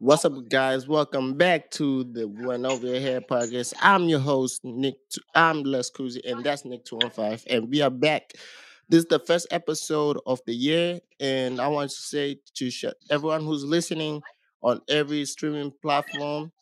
[0.00, 0.88] What's up, guys?
[0.88, 3.74] Welcome back to the One Over Your Head podcast.
[3.80, 4.96] I'm your host, Nick.
[5.34, 8.32] I'm Les Kuzi, and that's Nick Two One Five, and we are back.
[8.88, 12.70] This is the first episode of the year, and I want to say to
[13.10, 14.22] everyone who's listening
[14.62, 16.52] on every streaming platform,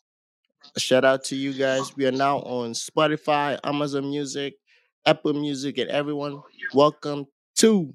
[0.76, 1.96] shout out to you guys.
[1.96, 4.54] We are now on Spotify, Amazon Music,
[5.04, 6.42] Apple Music, and everyone.
[6.74, 7.26] Welcome
[7.58, 7.94] to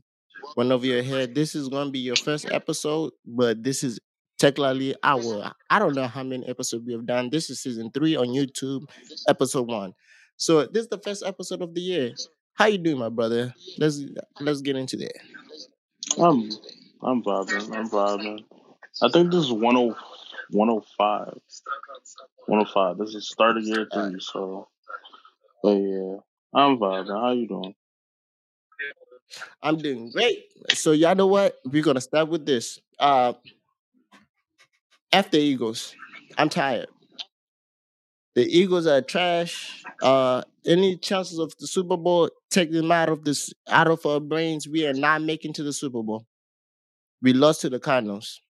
[0.55, 1.35] One Over Your Head.
[1.35, 3.99] This is going to be your first episode, but this is
[4.39, 7.29] technically our I don't know how many episodes we have done.
[7.29, 8.89] This is season three on YouTube,
[9.27, 9.93] episode one.
[10.37, 12.13] So this is the first episode of the year.
[12.55, 13.53] How you doing, my brother?
[13.77, 14.01] Let's
[14.39, 15.13] let's get into that.
[16.19, 16.49] I'm
[17.01, 17.75] I'm vibing.
[17.75, 18.43] I'm vibing.
[19.01, 21.39] I think this is 10, 105.
[22.47, 22.97] 105.
[22.97, 24.67] This is start of year three, so
[25.63, 26.17] but yeah.
[26.53, 27.21] I'm vibing.
[27.21, 27.75] How you doing?
[29.61, 30.45] I'm doing great.
[30.73, 31.55] So y'all know what?
[31.65, 32.79] We're gonna start with this.
[32.99, 33.33] Uh
[35.31, 35.95] the Eagles.
[36.37, 36.87] I'm tired.
[38.35, 39.83] The Eagles are trash.
[40.01, 44.19] Uh, any chances of the Super Bowl, take them out of this out of our
[44.19, 44.67] brains.
[44.67, 46.25] We are not making to the Super Bowl.
[47.21, 48.41] We lost to the Cardinals.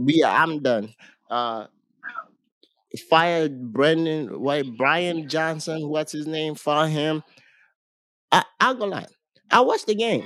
[0.00, 0.94] We are, I'm done.
[1.30, 1.66] Uh,
[3.10, 5.88] fired Brendan White, Brian Johnson.
[5.88, 6.54] What's his name?
[6.54, 7.22] Fire him.
[8.36, 9.06] I I'm gonna lie.
[9.50, 10.24] I watched the game.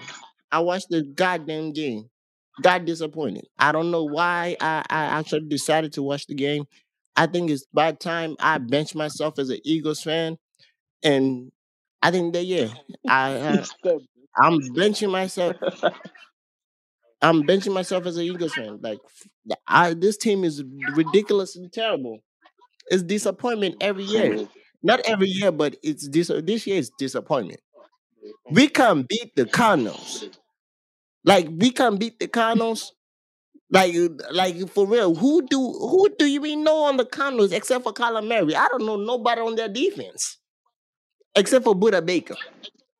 [0.52, 2.10] I watched the goddamn game.
[2.62, 3.46] Got disappointed.
[3.58, 6.64] I don't know why I, I actually decided to watch the game.
[7.16, 10.38] I think it's by time I bench myself as an Eagles fan,
[11.04, 11.52] and
[12.02, 12.68] I think that yeah,
[13.08, 13.64] I,
[14.42, 15.56] I'm benching myself.
[17.22, 18.78] I'm benching myself as an Eagles fan.
[18.82, 18.98] Like
[19.68, 20.64] I, this team is
[20.96, 22.20] ridiculously terrible.
[22.90, 24.48] It's disappointment every year.
[24.82, 27.60] Not every year, but it's this this year is disappointment.
[28.50, 30.24] We can't beat the Cardinals.
[31.24, 32.92] Like we can't beat the Cardinals.
[33.70, 33.94] Like
[34.32, 35.14] like for real.
[35.14, 38.56] Who do who do you even know on the Cardinals except for Kyler Murray?
[38.56, 40.38] I don't know nobody on their defense
[41.36, 42.36] except for Budda Baker.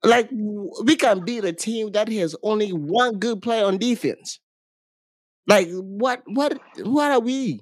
[0.05, 4.41] Like we can beat a team that has only one good player on defense.
[5.47, 7.61] Like what what what are we?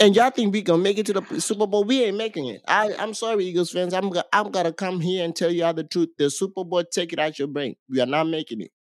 [0.00, 1.84] And y'all think we gonna make it to the Super Bowl?
[1.84, 2.62] We ain't making it.
[2.66, 3.94] I I'm sorry, Eagles fans.
[3.94, 6.10] I'm I'm gonna come here and tell y'all the truth.
[6.18, 7.76] The Super Bowl, take it out your brain.
[7.88, 8.72] We are not making it.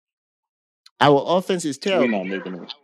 [1.00, 2.08] Our offense is we're terrible.
[2.08, 2.74] not making it.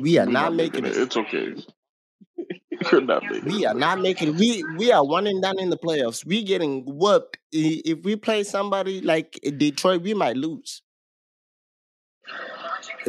[0.00, 0.96] We are not not making making it.
[0.96, 0.96] it.
[0.96, 1.54] It's okay.
[2.92, 3.66] We're not making We it.
[3.66, 4.36] are not making.
[4.36, 6.24] We we are one and done in the playoffs.
[6.26, 7.38] We getting whooped.
[7.52, 10.82] If we play somebody like Detroit, we might lose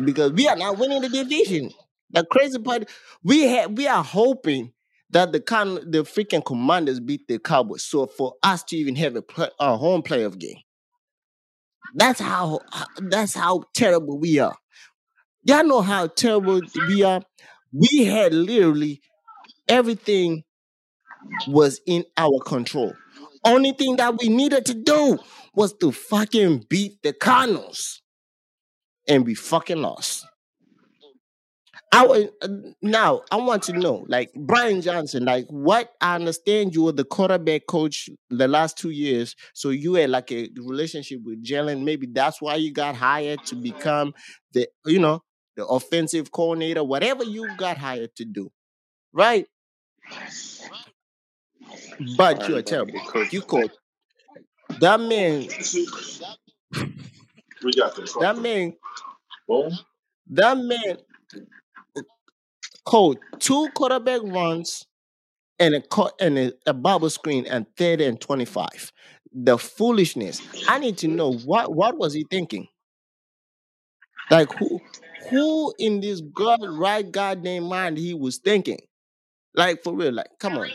[0.03, 1.72] because we are not winning the division.
[2.13, 2.90] The crazy part,
[3.24, 4.72] we have we are hoping
[5.09, 9.16] that the con the freaking Commanders beat the Cowboys, so for us to even have
[9.16, 10.57] a, play, a home playoff game.
[11.96, 12.62] That's how
[12.97, 14.56] that's how terrible we are.
[15.44, 17.22] Y'all know how terrible we are.
[17.72, 19.01] We had literally
[19.68, 20.44] everything
[21.47, 22.94] was in our control.
[23.45, 25.19] Only thing that we needed to do
[25.53, 28.01] was to fucking beat the Cardinals,
[29.07, 30.25] and we fucking lost.
[31.94, 32.48] I uh,
[32.81, 37.04] now I want to know, like Brian Johnson, like what I understand you were the
[37.04, 41.84] quarterback coach the last two years, so you had like a relationship with Jalen.
[41.84, 44.16] Maybe that's why you got hired to become
[44.54, 45.22] the, you know,
[45.56, 48.52] the offensive coordinator, whatever you got hired to do,
[49.14, 49.46] right?
[52.18, 53.00] But you are ain't terrible.
[53.06, 53.34] cooked.
[53.34, 53.72] You called
[54.80, 55.48] that man,
[57.64, 58.14] We got this.
[58.14, 58.74] that man,
[59.48, 59.72] Boom.
[60.31, 60.98] that man
[62.85, 64.85] called two quarterback runs
[65.59, 65.83] and a
[66.19, 68.91] and a, a bubble screen and third and 25.
[69.33, 70.41] The foolishness.
[70.67, 72.67] I need to know what what was he thinking?
[74.29, 74.79] Like who
[75.29, 78.79] who in this god right goddamn mind he was thinking?
[79.55, 80.69] Like for real, like come on.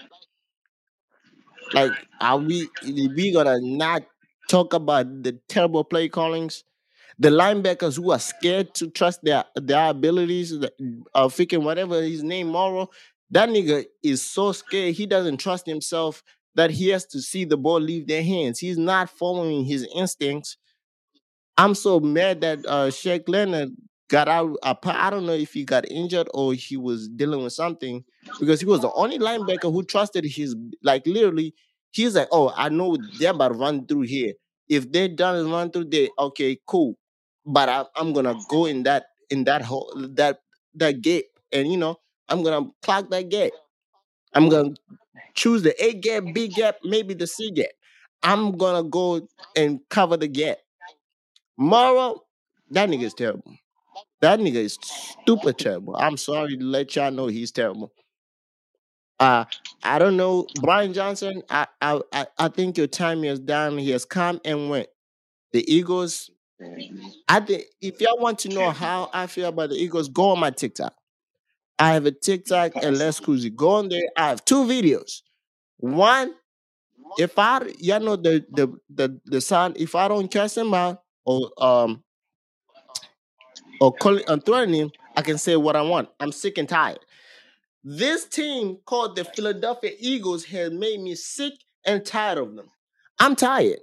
[1.72, 2.68] Like are we
[3.16, 4.02] we gonna not
[4.48, 6.64] talk about the terrible play callings?
[7.18, 10.52] The linebackers who are scared to trust their their abilities,
[11.14, 12.88] uh, freaking whatever his name, Morrow,
[13.30, 16.22] that nigga is so scared he doesn't trust himself
[16.54, 18.58] that he has to see the ball leave their hands.
[18.60, 20.56] He's not following his instincts.
[21.56, 23.70] I'm so mad that uh Shaq Leonard
[24.08, 24.56] got out.
[24.62, 28.04] I don't know if he got injured or he was dealing with something
[28.40, 31.54] because he was the only linebacker who trusted his like literally.
[31.90, 34.34] He's like, oh, I know they're about to run through here.
[34.68, 36.96] If they're done run through there, okay, cool.
[37.48, 40.40] But I, I'm gonna go in that in that hole that
[40.76, 41.98] that gap, and you know
[42.28, 43.52] I'm gonna clock that gap.
[44.34, 44.74] I'm gonna
[45.34, 47.70] choose the A gap, B gap, maybe the C gap.
[48.22, 50.58] I'm gonna go and cover the gap.
[51.58, 52.22] Morrow,
[52.70, 53.54] that nigga is terrible.
[54.20, 55.96] That nigga is stupid terrible.
[55.96, 57.92] I'm sorry to let y'all know he's terrible.
[59.20, 59.44] Uh,
[59.82, 61.42] I don't know, Brian Johnson.
[61.50, 62.00] I I,
[62.38, 63.78] I think your time is done.
[63.78, 64.88] He has come and went.
[65.52, 66.30] The Eagles.
[67.28, 70.40] I think if y'all want to know how I feel about the Eagles, go on
[70.40, 70.94] my TikTok.
[71.78, 73.48] I have a TikTok and let's cruise.
[73.50, 74.08] Go on there.
[74.16, 75.22] I have two videos.
[75.76, 76.34] One,
[77.18, 81.02] if I y'all know the the the the son, if I don't trust him out
[81.24, 82.02] or um
[83.80, 86.08] or calling and threatening him, I can say what I want.
[86.18, 86.98] I'm sick and tired.
[87.84, 91.54] This team called the Philadelphia Eagles has made me sick
[91.84, 92.68] and tired of them.
[93.20, 93.78] I'm tired.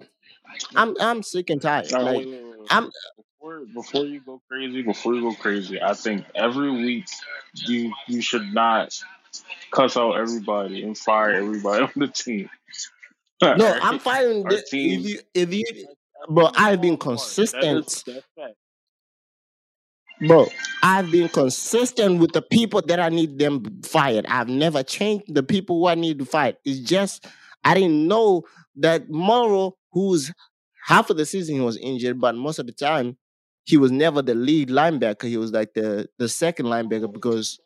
[0.75, 1.91] I'm I'm sick and tired.
[1.91, 2.27] Like
[2.69, 7.05] I'm Before, before you go crazy, before you go crazy, I think every week
[7.53, 8.99] you you should not
[9.71, 12.49] cuss out everybody and fire everybody on the team.
[13.41, 13.73] no?
[13.81, 15.87] I'm Our the, if team you if you
[16.29, 17.17] bro, I've been part.
[17.17, 18.55] That is consistent.
[20.27, 20.47] Bro,
[20.81, 24.25] I've been consistent with the people that I need them fired.
[24.27, 26.55] I've never changed the people who I need to fight.
[26.63, 27.25] It's just
[27.65, 28.43] I didn't know
[28.77, 30.31] that Morrow, who's
[30.85, 33.17] half of the season he was injured, but most of the time
[33.65, 35.27] he was never the lead linebacker.
[35.27, 37.59] He was like the the second linebacker because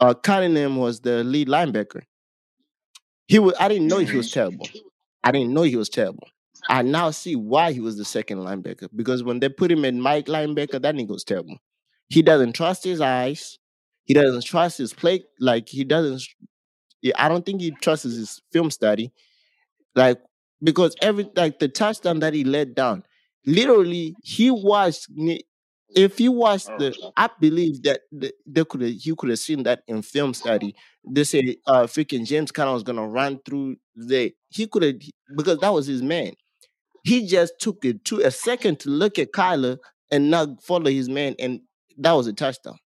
[0.00, 2.02] uh Cunningham was the lead linebacker.
[3.28, 4.32] He was I didn't know he was Mhm.
[4.32, 4.68] terrible.
[5.22, 6.28] I didn't know he was terrible.
[6.68, 10.00] I now see why he was the second linebacker because when they put him in
[10.00, 11.58] Mike linebacker, that nigga was terrible.
[12.08, 13.58] He doesn't trust his eyes.
[14.04, 15.24] He doesn't trust his play.
[15.38, 16.22] Like he doesn't.
[17.16, 19.12] I don't think he trusts his film study.
[19.94, 20.20] Like
[20.62, 23.04] because every like the touchdown that he let down,
[23.46, 25.06] literally he watched.
[25.10, 25.44] ne-
[25.96, 29.64] If you watch the, I believe that the, they could have you could have seen
[29.64, 30.74] that in film study.
[31.04, 34.32] They say uh freaking James Conner was gonna run through the.
[34.50, 34.96] He could have
[35.36, 36.32] because that was his man.
[37.04, 39.78] He just took it to a second to look at Kyler
[40.10, 41.60] and not follow his man, and
[41.98, 42.78] that was a touchdown.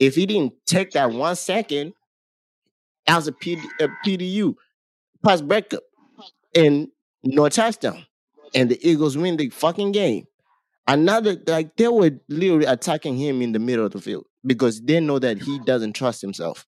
[0.00, 1.94] If he didn't take that one second,
[3.06, 4.56] that was a, PD, a PDU
[5.24, 5.82] pass breakup
[6.54, 6.88] and
[7.34, 8.06] no touchdown,
[8.54, 10.26] and the Eagles win the fucking game.
[10.88, 15.00] Another like they were literally attacking him in the middle of the field because they
[15.00, 16.66] know that he doesn't trust himself.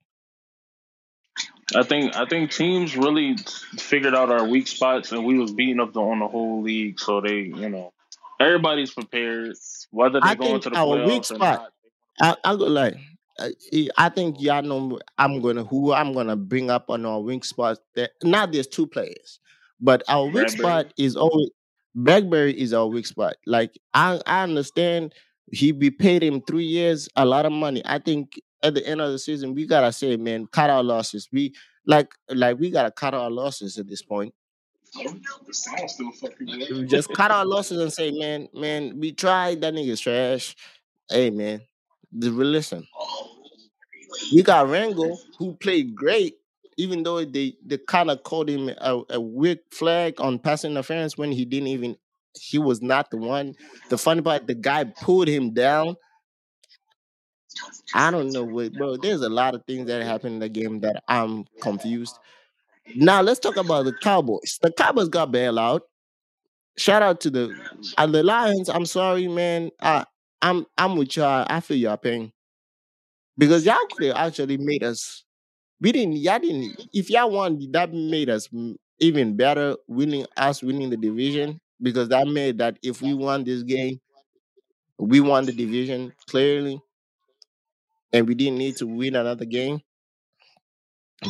[1.76, 3.36] I think I think teams really
[3.78, 7.00] figured out our weak spots, and we was beating up the, on the whole league.
[7.00, 7.92] So they, you know,
[8.40, 9.56] everybody's prepared,
[9.92, 11.72] whether they go into the our weak playoffs or spot
[12.20, 12.38] not.
[12.46, 12.96] I, I go like
[13.40, 17.44] I I think y'all know I'm gonna who I'm gonna bring up on our weak
[17.44, 17.80] spot.
[17.96, 19.40] That now there's two players,
[19.80, 21.50] but our weak spot is always
[21.98, 23.36] Bradberry is our weak spot.
[23.46, 25.14] Like I I understand
[25.52, 27.82] he be paid him three years a lot of money.
[27.86, 31.30] I think at the end of the season we gotta say man cut our losses.
[31.32, 31.54] We
[31.86, 34.34] like like we gotta cut our losses at this point.
[34.94, 36.90] The sound still fucking We good.
[36.90, 40.56] just cut our losses and say man man we tried that nigga's trash.
[41.10, 41.62] Hey man,
[42.12, 42.88] the listen.
[42.98, 43.32] Oh,
[44.34, 46.36] we got Ringo, who played great,
[46.78, 47.54] even though they,
[47.88, 51.96] kind of called him a, a weak flag on pass interference when he didn't even,
[52.40, 53.56] he was not the one.
[53.90, 55.96] The funny part, the guy pulled him down.
[57.94, 58.98] I don't know what, bro.
[58.98, 62.18] There's a lot of things that happened in the game that I'm confused.
[62.96, 64.60] Now let's talk about the Cowboys.
[64.62, 65.84] The Cowboys got bailed out.
[66.78, 67.56] Shout out to the
[67.98, 68.70] uh, the Lions.
[68.70, 69.72] I'm sorry, man.
[69.82, 70.06] I,
[70.42, 71.46] I'm I'm with y'all.
[71.50, 72.34] I feel your pain
[73.38, 75.24] because y'all could have actually made us
[75.82, 78.50] we didn't y'all didn't if y'all won that made us
[79.00, 83.64] even better winning us winning the division because that made that if we won this
[83.64, 84.00] game
[85.00, 86.80] we won the division clearly
[88.14, 89.82] and we didn't need to win another game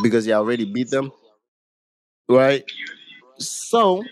[0.02, 1.12] because you already beat them
[2.28, 2.64] right?
[3.40, 4.04] So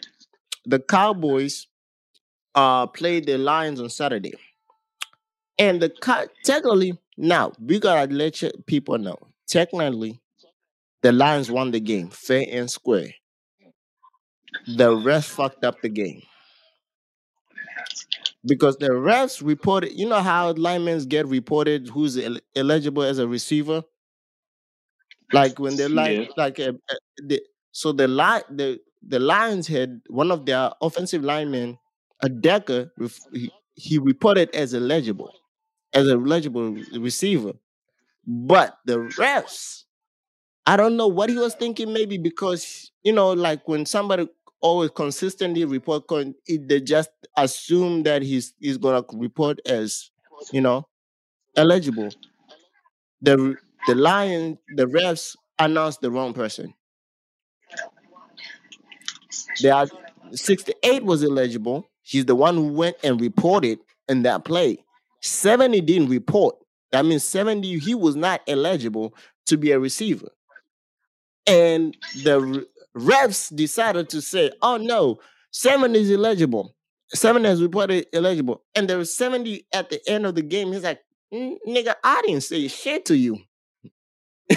[0.66, 1.68] the cowboys
[2.56, 4.34] uh played the lions on saturday.
[5.58, 5.90] And the
[6.44, 10.20] technically now we gotta let people know technically
[11.04, 13.14] the lions won the game fair and square
[14.68, 16.22] the refs fucked up the game
[18.46, 19.94] because the refs reported.
[19.94, 23.84] You know how linemen get reported who's el- eligible as a receiver,
[25.32, 26.26] like when they're like Yeah.
[26.38, 27.42] like a, a- the,
[27.72, 31.78] so the line the the Lions had one of their offensive linemen,
[32.22, 35.34] a Decker, ref- he, he reported as eligible
[35.94, 37.54] as a eligible receiver,
[38.28, 39.84] but the refs
[40.66, 41.92] I don't know what he was thinking.
[41.94, 44.30] Maybe because you know, like when somebody
[44.62, 46.04] always consistently report,
[46.48, 50.10] they just assume that he's he's gonna report as
[50.52, 50.88] you know
[51.58, 52.10] eligible.
[53.24, 56.76] The the lion, the refs announced the wrong person.
[59.62, 59.88] They are
[60.32, 61.90] sixty eight was eligible.
[62.02, 63.80] He's the one who went and reported
[64.10, 64.84] in that play.
[65.22, 66.56] 70 didn't report.
[66.92, 69.16] That means 70, he was not eligible
[69.46, 70.28] to be a receiver.
[71.46, 75.20] And the refs decided to say, oh no,
[75.52, 76.76] seven is eligible.
[77.14, 78.64] 70 has reported eligible.
[78.76, 80.72] And there was 70 at the end of the game.
[80.72, 83.40] He's like, nigga, I didn't say shit to you.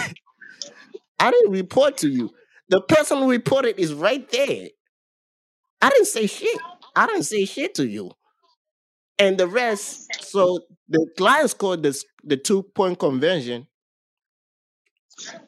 [1.18, 2.30] I didn't report to you.
[2.68, 4.68] The person who reported is right there.
[5.80, 6.58] I didn't say shit.
[6.94, 8.12] I didn't say shit to you.
[9.18, 13.66] And the rest, so the Lions scored this, the two point conversion.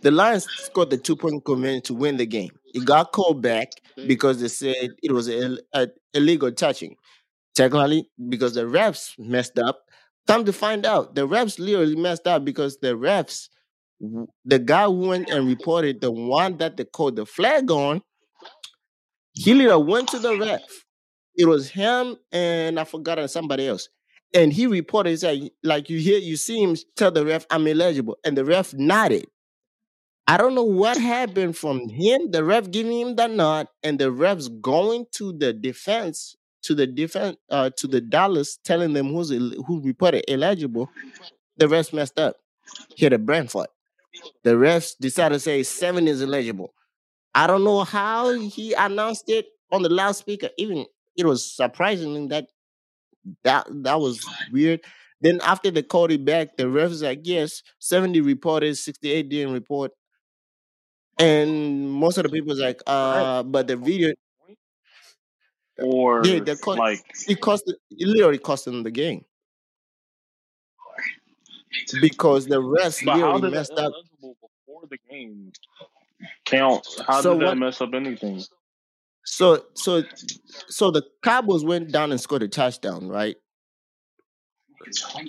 [0.01, 2.51] The Lions scored the two point conversion to win the game.
[2.75, 4.09] It got called back mm-hmm.
[4.09, 6.97] because they said it was a, a, illegal touching.
[7.55, 9.81] Technically, because the refs messed up.
[10.27, 13.49] Come to find out, the refs literally messed up because the refs,
[14.45, 18.03] the guy who went and reported the one that they called the flag on,
[19.33, 20.61] he literally went to the ref.
[21.35, 23.89] It was him and I forgot somebody else.
[24.35, 27.67] And he reported, he said, like you hear, you see him tell the ref, I'm
[27.67, 28.19] eligible.
[28.25, 29.27] And the ref nodded.
[30.29, 34.13] I don't know what happened from him, the ref giving him the nod, and the
[34.13, 39.31] refs going to the defense, to the defense, uh, to the Dallas, telling them who's
[39.31, 40.91] who reported eligible.
[41.57, 42.37] The refs messed up.
[42.97, 43.69] Hit a Brentford.
[44.45, 46.75] The refs decided to say seven is eligible.
[47.35, 50.51] I don't know how he announced it on the loudspeaker.
[50.59, 52.49] Even it was surprising that
[53.45, 54.81] that that was weird.
[55.21, 59.93] Then after they called it back, the refs like, yes, 70 reported, 68 didn't report.
[61.19, 64.15] And most of the people is like, uh, but the video,
[65.81, 69.25] Or yeah, the co- like it cost, it literally cost them the game
[72.01, 73.93] because the refs But literally messed up.
[74.21, 75.53] before the game
[76.45, 76.87] count?
[77.07, 78.43] How So did that mess up anything?
[79.25, 80.03] So so
[80.69, 83.37] so the Cowboys went down and scored a touchdown, right?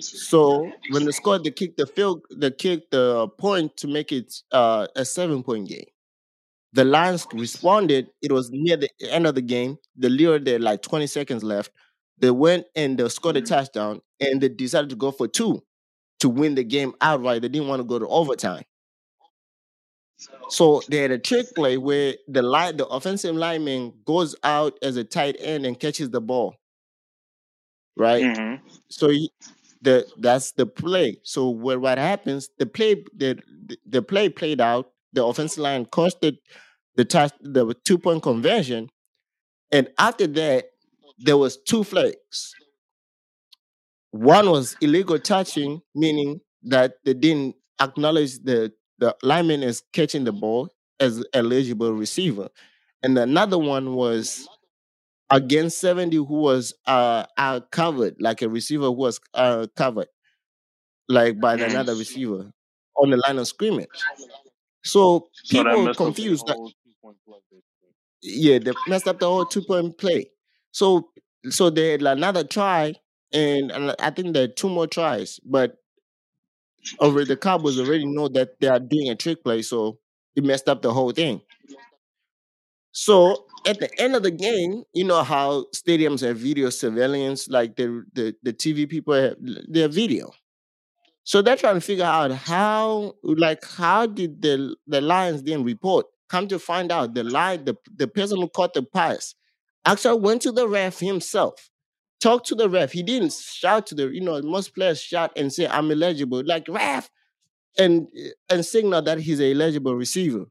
[0.02, 4.32] So when they scored, they kicked the field, they kicked the point to make it
[4.52, 5.86] uh, a seven point game.
[6.72, 8.08] The Lions responded.
[8.22, 9.78] It was near the end of the game.
[9.96, 11.72] The Leo there like 20 seconds left.
[12.18, 15.62] They went and they scored a touchdown and they decided to go for two
[16.20, 17.42] to win the game outright.
[17.42, 18.64] They didn't want to go to overtime.
[20.48, 24.96] So they had a trick play where the line, the offensive lineman goes out as
[24.96, 26.56] a tight end and catches the ball.
[27.96, 28.28] Right?
[28.36, 28.54] hmm
[28.88, 29.10] So
[29.82, 31.18] the that's the play.
[31.22, 32.50] So what what happens?
[32.58, 34.92] The play the the- the play played out.
[35.12, 36.38] The offensive line costed
[36.96, 38.90] the touch the two point conversion,
[39.72, 40.66] and after that
[41.18, 42.54] there was two flags.
[44.10, 50.32] One was illegal touching, meaning that they didn't acknowledge the the lineman is catching the
[50.32, 50.68] ball
[50.98, 52.48] as eligible receiver,
[53.02, 54.46] and another one was
[55.30, 60.08] against 70 who was uh, uh covered like a receiver who was uh covered
[61.08, 62.50] like by another receiver
[62.96, 63.88] on the line of scrimmage
[64.82, 67.38] so So people the confused that whole two point play.
[67.50, 67.92] basically.
[68.22, 70.30] yeah they messed up the whole two point play
[70.72, 71.10] so
[71.48, 72.94] so they had another try
[73.32, 75.76] and, and i think there are two more tries but
[77.00, 79.98] already the cowboys already know that they are doing a trick play so
[80.36, 81.40] it messed up the whole thing
[82.92, 87.76] So at the end of the game, you know how stadiums have video surveillance, like
[87.76, 89.36] the the, the TV people have
[89.68, 90.30] their video.
[91.24, 96.06] So they're trying to figure out how, like, how did the the Lions didn't report?
[96.28, 99.34] Come to find out, the line, the the person who caught the pass,
[99.84, 101.70] actually went to the ref himself,
[102.20, 102.92] talked to the ref.
[102.92, 106.66] He didn't shout to the, you know, most players shout and say, "I'm eligible," like
[106.68, 107.10] ref,
[107.78, 108.08] and
[108.50, 110.46] and signal that he's a eligible receiver.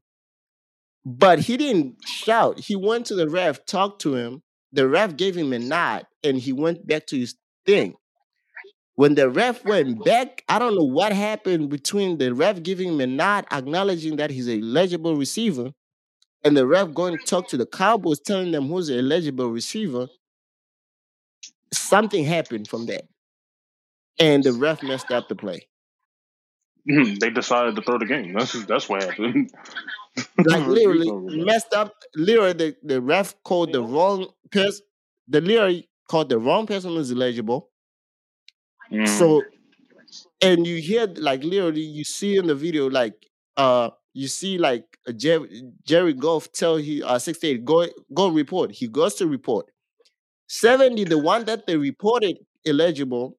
[1.04, 2.60] But he didn't shout.
[2.60, 4.42] He went to the ref, talked to him.
[4.72, 7.34] The ref gave him a nod, and he went back to his
[7.66, 7.94] thing.
[8.94, 13.00] When the ref went back, I don't know what happened between the ref giving him
[13.00, 15.72] a nod, acknowledging that he's a legible receiver,
[16.44, 20.08] and the ref going to talk to the Cowboys, telling them who's an eligible receiver.
[21.72, 23.06] Something happened from that,
[24.18, 25.66] and the ref messed up the play.
[26.88, 27.18] Mhm.
[27.18, 28.32] they decided to throw the game.
[28.32, 29.50] That's that's what happened.
[30.44, 31.10] Like literally
[31.44, 31.94] messed up.
[32.16, 34.84] Literally, the, the ref called the wrong person.
[35.28, 37.70] The literally called the wrong person is eligible.
[38.92, 39.06] Mm.
[39.06, 39.42] So,
[40.42, 43.14] and you hear like literally, you see in the video like
[43.56, 44.84] uh you see like
[45.16, 48.72] Jerry, Jared Goff tell he uh 68 go go report.
[48.72, 49.66] He goes to report.
[50.48, 53.38] 70, the one that they reported eligible,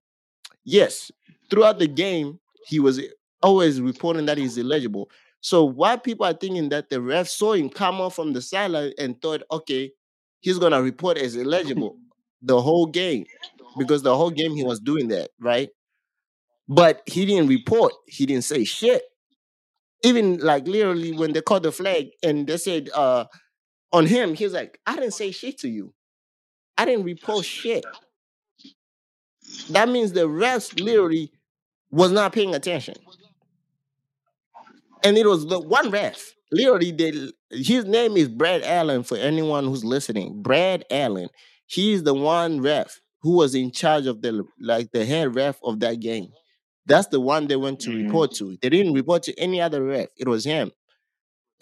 [0.63, 1.11] yes,
[1.49, 3.01] throughout the game, he was
[3.41, 5.09] always reporting that he's eligible.
[5.41, 8.93] So why people are thinking that the ref saw him come off from the sideline
[8.99, 9.91] and thought, okay,
[10.41, 11.97] he's gonna report as eligible
[12.41, 13.25] the whole game
[13.77, 15.69] because the whole game he was doing that, right?
[16.67, 17.93] but he didn't report.
[18.07, 19.03] He didn't say shit.
[20.03, 23.25] Even like literally when they called the flag and they said uh
[23.93, 25.93] on him, he's like, I didn't say shit to you.
[26.77, 27.85] I didn't report shit.
[29.71, 31.31] That means the rest literally
[31.91, 32.95] was not paying attention.
[35.03, 36.33] And it was the one ref.
[36.51, 37.11] Literally, they,
[37.51, 40.41] his name is Brad Allen for anyone who's listening.
[40.41, 41.29] Brad Allen.
[41.65, 45.79] He's the one ref who was in charge of the like the head ref of
[45.79, 46.27] that game.
[46.85, 48.05] That's the one they went to Mhm.
[48.05, 48.57] report to.
[48.61, 50.09] They didn't report to any other ref.
[50.17, 50.71] It was him.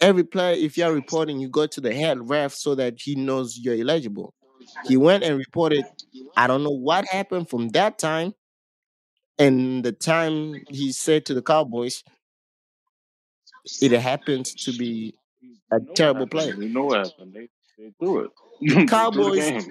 [0.00, 3.58] Every player, if you're reporting, you go to the head ref so that he knows
[3.58, 4.34] you're eligible.
[4.86, 5.86] He went and reported.
[6.36, 8.34] I don't know what happened from that time
[9.38, 12.04] and the time he said to the Cowboys,
[13.80, 15.14] it happened to be
[15.72, 16.52] a We know what terrible play.
[16.54, 17.34] We know what happened.
[17.34, 17.48] They
[17.78, 18.30] they threw it.
[18.60, 19.68] the Cowboys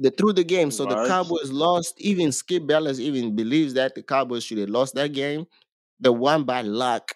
[0.00, 1.94] they threw the game, so the Cowboys lost.
[2.00, 5.46] Even Skip Bayless even believes that the Cowboys should have lost that game.
[6.00, 7.14] The one by luck.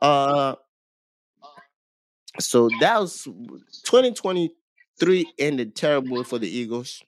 [0.00, 0.54] Uh,
[2.38, 3.22] so that was
[3.84, 7.02] 2023 ended terrible for the Eagles.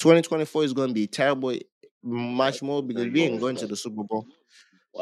[0.00, 1.54] 2024 is going to be terrible,
[2.02, 4.26] much more because we ain't going to the Super Bowl.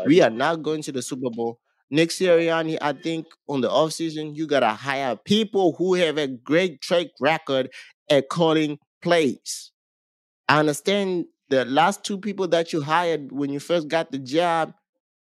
[0.07, 1.61] We are not going to the Super Bowl.
[1.91, 6.27] Next year, Yanni, I think on the offseason, you gotta hire people who have a
[6.27, 7.71] great track record
[8.11, 9.71] at calling plays.
[10.49, 14.75] I understand the last two people that you hired when you first got the job,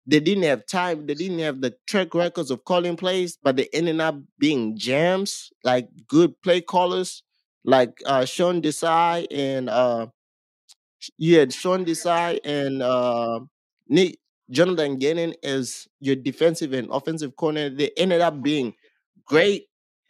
[0.07, 3.69] they didn't have time, they didn't have the track records of calling plays, but they
[3.73, 7.23] ended up being gems, like good play callers,
[7.65, 10.07] like uh Sean Desai and uh
[11.17, 13.39] you had Sean Desai and uh
[13.87, 14.19] Nick
[14.51, 17.69] Jonathan Gannon as your defensive and offensive corner.
[17.69, 18.73] They ended up being
[19.25, 19.65] great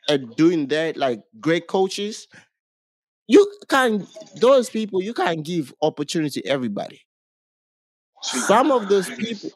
[0.10, 2.28] at doing that, like great coaches.
[3.28, 4.08] You can't
[4.42, 7.02] those people you can't give opportunity everybody.
[8.22, 9.52] Some of those people,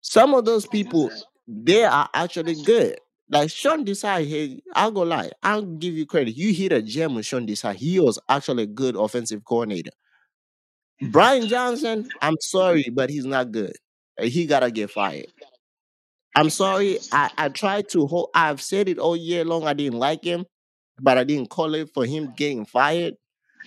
[0.00, 1.10] some of those people,
[1.46, 2.98] they are actually good.
[3.30, 5.30] Like Sean Desai, hey, I'll go lie.
[5.42, 6.36] I'll give you credit.
[6.36, 7.74] You hit a gem with Sean Desai.
[7.74, 9.92] He was actually a good offensive coordinator.
[11.10, 13.72] Brian Johnson, I'm sorry, but he's not good.
[14.18, 15.26] He gotta get fired.
[16.36, 16.98] I'm sorry.
[17.12, 19.66] I, I tried to hold I've said it all year long.
[19.66, 20.46] I didn't like him,
[21.00, 23.14] but I didn't call it for him getting fired.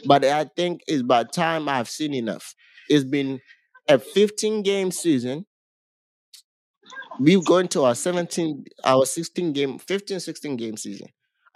[0.06, 2.56] But I think it's about time I've seen enough.
[2.89, 3.39] It's been
[3.88, 5.45] a 15 game season.
[7.19, 11.08] We've gone to our 17, our 16 game, 15, 16 game season.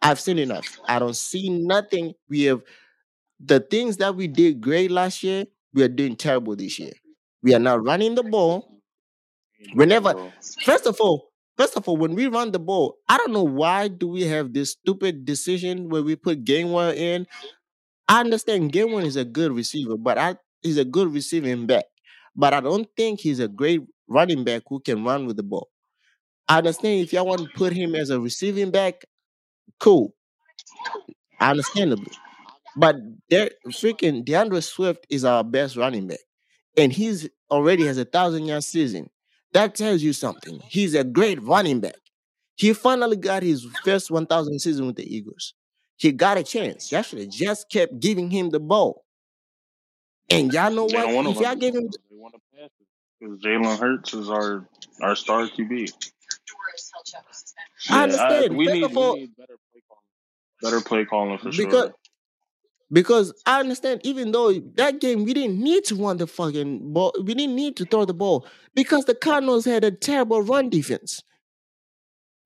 [0.02, 0.80] I've seen enough.
[0.88, 2.13] I don't see nothing.
[2.30, 2.62] We have
[3.39, 6.93] the things that we did great last year, we are doing terrible this year.
[7.41, 8.77] We are not running the ball.
[9.74, 10.13] Whenever,
[10.63, 13.88] first of all, first of all, when we run the ball, I don't know why
[13.88, 17.28] do we have this stupid decision where we put Gainwell in.
[18.08, 21.86] I understand Gainwell is a good receiver, but I he's a good receiving back.
[22.36, 25.70] But I don't think he's a great running back who can run with the ball.
[26.48, 29.06] I understand if y'all want to put him as a receiving back,
[29.80, 30.15] cool,
[31.39, 32.12] understandably.
[32.78, 32.98] But
[33.30, 36.20] there, freaking D'Andre Swift is our best running back,
[36.78, 39.10] and he's already has a thousand yard season.
[39.58, 40.62] That tells you something.
[40.67, 41.96] He's a great running back.
[42.58, 45.56] He finally got his first 1,000 season with the Eagles.
[45.98, 46.91] He got a chance.
[46.91, 49.04] Y'all should have just kept giving him the ball.
[50.30, 51.26] And y'all know they what?
[51.26, 51.91] If y'all the give him, ball.
[52.12, 52.88] They want to pass it
[53.20, 54.70] because Jalen Hurts is our
[55.02, 55.91] our star QB.
[57.89, 58.58] I Yeah, I, understand.
[58.58, 60.62] we need of we all, need better play calling.
[60.62, 61.93] Better play calling for because sure.
[62.91, 64.02] Because I understand.
[64.04, 67.76] Even though that game we didn't need to run the fucking ball, we didn't need
[67.78, 68.45] to throw the ball
[68.76, 71.21] because the Cardinals had a terrible run defense.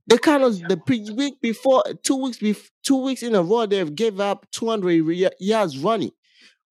[0.08, 3.94] The Cardinals the pre- week before, two weeks bef- two weeks in a row, they've
[3.94, 6.12] gave up 200 yards running.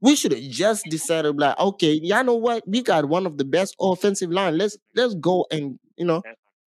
[0.00, 2.64] We should have just decided, like, okay, y'all know what?
[2.66, 4.58] We got one of the best offensive line.
[4.58, 6.22] Let's let's go and you know,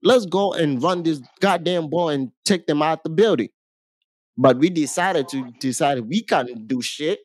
[0.03, 3.49] let's go and run this goddamn ball and take them out the building.
[4.37, 7.19] But we decided to decide we can't do shit.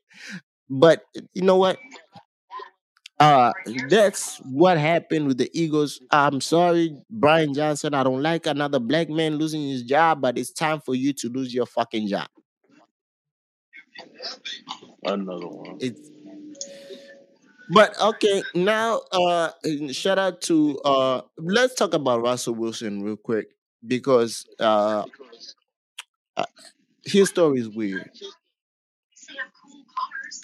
[0.70, 1.02] But
[1.34, 1.78] you know what?
[3.20, 3.52] Uh
[3.88, 6.00] that's what happened with the Eagles.
[6.10, 7.94] I'm sorry, Brian Johnson.
[7.94, 11.28] I don't like another black man losing his job, but it's time for you to
[11.28, 12.28] lose your fucking job.
[15.04, 15.76] Another one.
[15.80, 16.00] It's
[17.70, 19.50] but okay, now uh
[19.92, 23.48] shout out to uh let's talk about Russell Wilson real quick
[23.86, 25.04] because uh
[26.36, 26.44] uh,
[27.04, 28.10] his story is weird.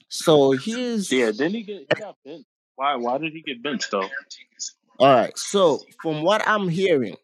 [0.08, 2.46] So he's Yeah, didn't he get he got benched?
[2.76, 4.08] Why why did he get benched though?
[4.98, 5.36] all right.
[5.38, 7.16] So from what I'm hearing,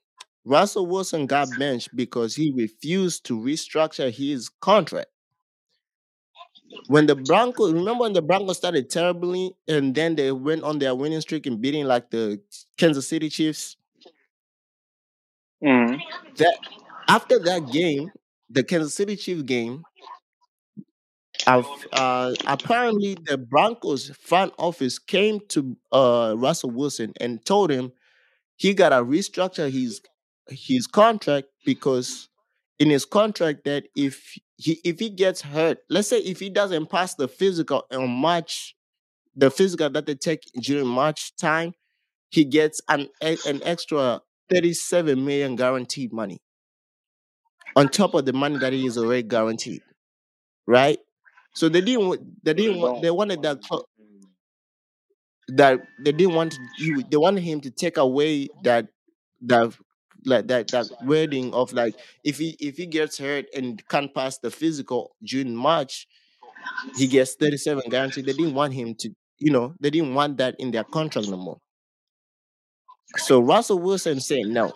[0.44, 5.08] Russell Wilson got benched because he refused to restructure his contract.
[6.88, 10.94] when the Broncos remember when the Broncos started terribly and then they went on their
[10.94, 12.40] winning streak and beating like the
[12.76, 13.76] Kansas City Chiefs.
[15.62, 15.98] Mhm.
[16.36, 16.58] That
[17.08, 18.10] after that game,
[18.50, 19.84] the Kansas City Chiefs game,
[21.46, 27.92] I've, uh, apparently the Broncos front office came to uh, Russell Wilson and told him
[28.56, 30.00] he got to restructure his
[30.48, 32.28] his contract because
[32.78, 36.90] in his contract that if he if he gets hurt, let's say if he doesn't
[36.90, 38.74] pass the physical on March,
[39.34, 41.72] the physical that they take during March time,
[42.30, 46.38] he gets an an extra 37 million guaranteed money
[47.76, 49.82] on top of the money that he is already guaranteed,
[50.66, 50.98] right?
[51.54, 54.28] So they didn't they didn't want they wanted that wasn't clo- anything.
[55.48, 57.02] that they didn't want you.
[57.10, 58.86] they wanted him to take away that
[59.42, 59.74] that
[60.24, 64.38] like that that wording of like if he if he gets hurt and can't pass
[64.38, 66.06] the physical during March,
[66.96, 68.26] he gets 37 guaranteed.
[68.26, 71.36] They didn't want him to, you know, they didn't want that in their contract no
[71.36, 71.58] more.
[73.16, 74.72] So Russell Wilson said no.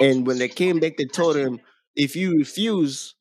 [0.00, 1.60] And when they came back, they told him,
[1.94, 3.14] if you refuse,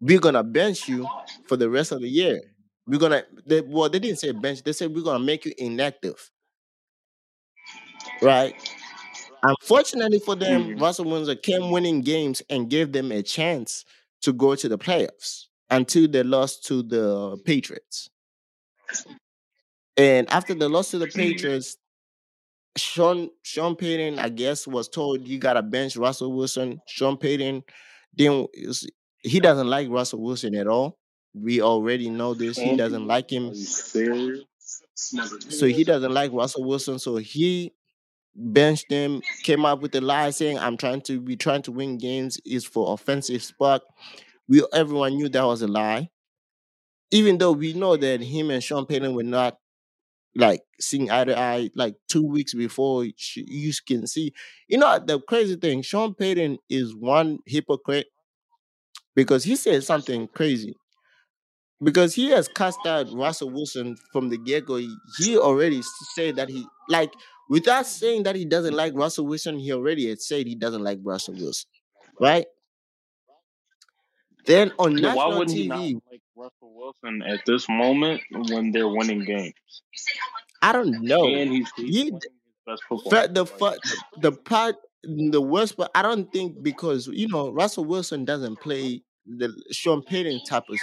[0.00, 1.10] we're gonna bench you
[1.46, 2.40] for the rest of the year.
[2.86, 6.30] We're gonna they well, they didn't say bench, they said we're gonna make you inactive,
[8.22, 8.54] right?
[9.42, 10.80] Unfortunately for them, Mhm.
[10.80, 13.84] Russell Wilson came winning games and gave them a chance
[14.22, 18.10] to go to the playoffs until they lost to the Patriots.
[19.96, 21.14] And after the loss to the Mhm.
[21.14, 21.76] Patriots,
[22.76, 26.80] Sean Sean Payton, I guess, was told you gotta bench Russell Wilson.
[26.86, 27.64] Sean Payton
[28.14, 28.50] didn't
[29.22, 30.98] he doesn't like Russell Wilson at all.
[31.34, 32.58] We already know this.
[32.58, 33.54] He doesn't like him.
[33.54, 36.98] So he doesn't like Russell Wilson.
[36.98, 37.72] So he
[38.34, 41.98] benched him, came up with a lie saying, I'm trying to be trying to win
[41.98, 43.82] games is for offensive spark.
[44.48, 46.10] We everyone knew that was a lie.
[47.10, 49.58] Even though we know that him and Sean Payton were not
[50.36, 54.32] like seeing eye to eye like two weeks before sh- you can see.
[54.68, 58.06] You know the crazy thing, Sean Payton is one hypocrite
[59.14, 60.76] because he said something crazy.
[61.82, 64.76] Because he has cast out Russell Wilson from the get go.
[65.18, 65.80] He already
[66.14, 67.12] said that he like
[67.48, 70.98] without saying that he doesn't like Russell Wilson, he already had said he doesn't like
[71.02, 71.68] Russell Wilson.
[72.20, 72.46] Right?
[74.46, 78.22] Then on Yeah, why national wouldn't he not TV, like Russell Wilson at this moment
[78.50, 79.54] when they're winning games?
[80.62, 81.24] I don't know.
[81.26, 82.10] And he's, he's He
[82.66, 83.10] best football.
[83.34, 83.48] The Like,
[83.84, 88.60] fu- the part the worst part I don't think because you know Russell Wilson doesn't
[88.60, 90.78] play the Sean Payton type of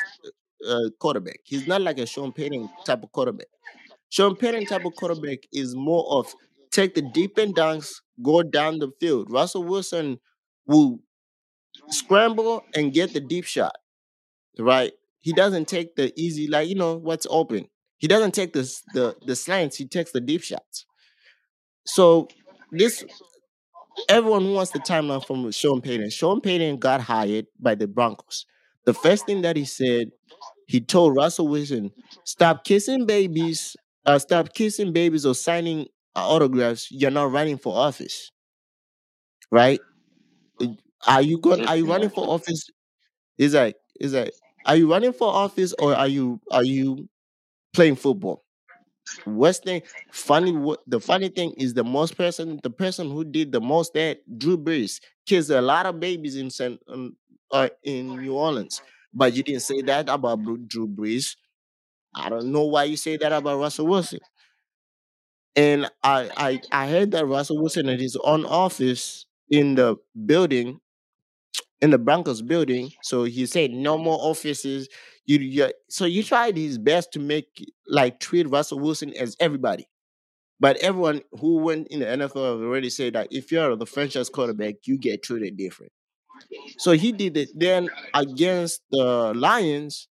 [0.67, 1.39] uh, quarterback.
[1.43, 3.47] He's not like a Sean Payton type of quarterback.
[4.09, 6.33] Sean Payton type of quarterback is more of
[6.71, 9.31] take the deep end dunks, go down the field.
[9.31, 10.19] Russell Wilson
[10.65, 10.99] will
[11.89, 13.75] scramble and get the deep shot,
[14.59, 14.93] right?
[15.27, 17.67] He doesn't take the easy like you know what's open.
[17.99, 18.63] He doesn't take the
[18.93, 19.77] the the slants.
[19.77, 20.85] He takes the deep shots.
[21.85, 22.27] So
[22.71, 23.03] this
[24.09, 26.09] everyone wants the timeline from Sean Payton.
[26.09, 28.45] Sean Payton got hired by the Broncos.
[28.85, 30.11] The first thing that he said,
[30.67, 31.91] he told Russell Wilson,
[32.25, 33.75] "Stop kissing babies.
[34.05, 36.89] Uh, stop kissing babies or signing uh, autographs.
[36.91, 38.31] You're not running for office,
[39.51, 39.79] right?
[41.07, 41.65] Are you going?
[41.65, 42.69] Are you running for office?
[43.37, 44.33] Is like, is like,
[44.67, 47.09] are you running for office or are you are you
[47.73, 48.43] playing football?
[49.25, 50.51] Worst thing, funny.
[50.87, 54.57] The funny thing is, the most person, the person who did the most that Drew
[54.57, 56.79] Brees kissed a lot of babies in San,
[57.51, 58.81] uh, in New Orleans,
[59.13, 61.35] but you didn't say that about Drew Brees.
[62.15, 64.19] I don't know why you say that about Russell Wilson.
[65.55, 70.79] And I, I, I heard that Russell Wilson at his own office in the building,
[71.81, 72.91] in the Broncos building.
[73.03, 74.05] So he said no mm-hmm.
[74.05, 74.87] more offices.
[75.25, 77.47] You, you so you tried his best to make
[77.87, 79.87] like treat Russell Wilson as everybody.
[80.59, 84.29] But everyone who went in the NFL have already said that if you're the franchise
[84.29, 85.91] quarterback, you get treated different.
[86.77, 87.49] So he did it.
[87.55, 90.07] Then against the Lions,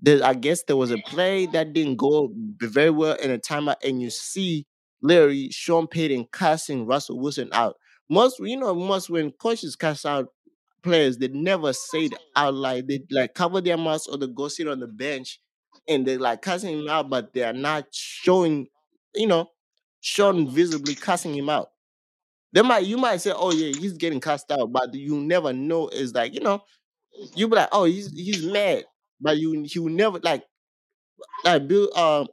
[0.00, 3.76] there, I guess there was a play that didn't go very well in a timeout,
[3.84, 4.66] and you see
[5.02, 7.76] Larry Sean Payton casting Russell Wilson out.
[8.08, 10.28] Most you know, most when coaches cast out
[10.82, 14.48] players, they never say it out like they like cover their mouths or they go
[14.48, 15.40] sit on the bench
[15.88, 18.66] and they're like cussing him out, but they are not showing,
[19.14, 19.50] you know,
[20.00, 21.70] showing visibly cussing him out.
[22.52, 25.88] They might you might say, Oh yeah, he's getting cast out, but you never know
[25.88, 26.62] is like, you know,
[27.36, 28.84] you be like, Oh, he's he's mad.
[29.20, 30.44] But you he will never like
[31.44, 32.26] like Bill um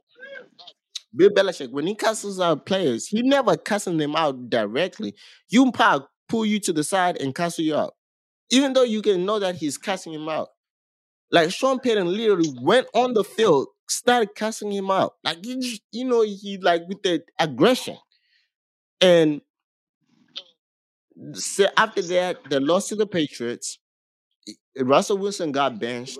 [1.14, 5.14] Bill Belichick, when he cusses out players, he never cussing them out directly.
[5.48, 7.94] You probably pull you to the side and cuss you out.
[8.50, 10.48] Even though you can know that he's cussing him out.
[11.30, 15.14] Like Sean Payton literally went on the field, started cussing him out.
[15.24, 17.98] Like just, you know, he like with the aggression.
[19.00, 19.42] And
[21.34, 23.78] so after that, the loss to the Patriots,
[24.78, 26.18] Russell Wilson got benched.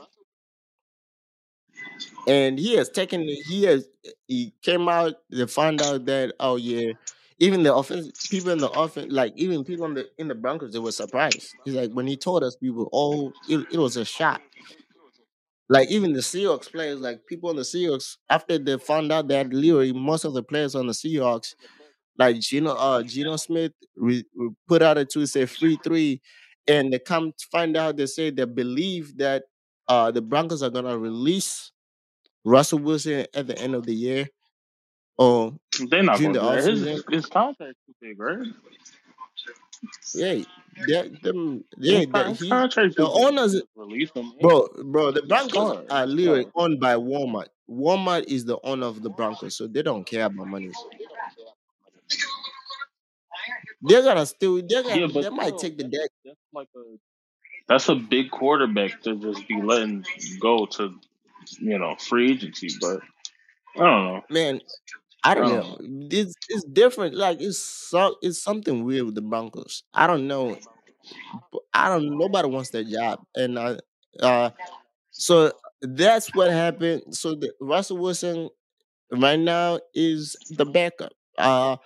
[2.26, 3.88] And he has taken he has
[4.26, 6.92] he came out to find out that oh yeah,
[7.38, 10.72] even the offense people in the offense like even people in the in the Broncos
[10.72, 11.54] they were surprised.
[11.64, 14.42] He's like when he told us we were all it, it was a shock.
[15.68, 19.52] Like even the Seahawks players, like people on the Seahawks, after they found out that
[19.52, 21.54] literally most of the players on the Seahawks,
[22.18, 26.22] like Geno, uh, Geno Smith, re, re- put out a tweet say free three,
[26.68, 29.44] and they come to find out they say they believe that
[29.88, 31.72] uh the Broncos are gonna release
[32.44, 34.28] Russell Wilson at the end of the year
[35.18, 35.54] or
[35.88, 36.64] They're not going to do that.
[36.64, 38.46] His his contract's too big, right?
[40.14, 40.42] Yeah,
[40.86, 44.32] that them yeah that he the owners Release him.
[44.40, 47.46] bro bro the Broncos are literally owned by Walmart.
[47.70, 50.72] Walmart is the owner of the Broncos, so they don't care about money.
[53.82, 56.10] They're gonna still they're gonna but they might take the deck.
[56.24, 56.98] that's like a
[57.68, 60.04] that's a big quarterback to just be letting
[60.40, 60.94] go to
[61.60, 62.68] you know free agency.
[62.80, 63.00] But
[63.76, 64.22] I don't know.
[64.30, 64.60] Man,
[65.24, 65.76] I I don't know.
[66.10, 67.14] It's it's different.
[67.14, 69.82] Like it's so it's something weird with the Broncos.
[69.92, 70.56] I don't know.
[71.74, 72.18] I don't.
[72.18, 73.76] Nobody wants that job, and uh,
[74.20, 74.50] uh,
[75.10, 75.52] so
[75.82, 77.02] that's what happened.
[77.16, 78.48] So the Russell Wilson
[79.12, 81.12] right now is the backup.
[81.38, 81.76] Uh,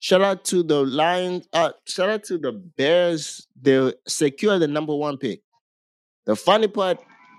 [0.00, 1.48] shout out to the Lions.
[1.52, 3.46] Uh, shout out to the Bears.
[3.60, 5.42] They secure the number one pick.
[6.26, 6.98] The funny part,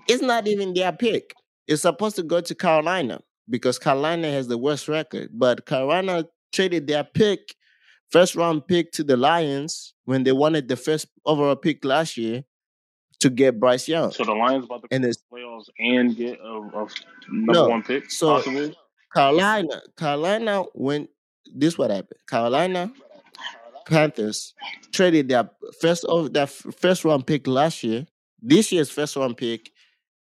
[0.10, 1.34] it's not even their pick.
[1.68, 5.30] It's supposed to go to Carolina because Carolina has the worst record.
[5.34, 7.56] But Carolina traded their pick,
[8.10, 12.44] first round pick to the Lions when they wanted the first overall pick last year
[13.20, 14.12] to get Bryce Young.
[14.12, 16.88] So the Lions about to And it's the playoffs and get a, a
[17.30, 17.70] number no.
[17.70, 18.76] one pick So possibly.
[19.14, 21.10] Carolina, Carolina went
[21.54, 22.20] this what happened.
[22.28, 22.92] Carolina
[23.86, 24.54] Panthers
[24.92, 25.50] traded their
[25.82, 28.06] first of their first round pick last year,
[28.42, 29.72] this year's first round pick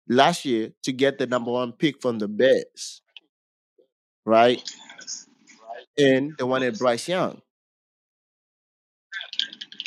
[0.08, 3.01] last year to get the number one pick from the Bears,
[4.24, 4.62] right?
[5.98, 7.42] And they at Bryce Young.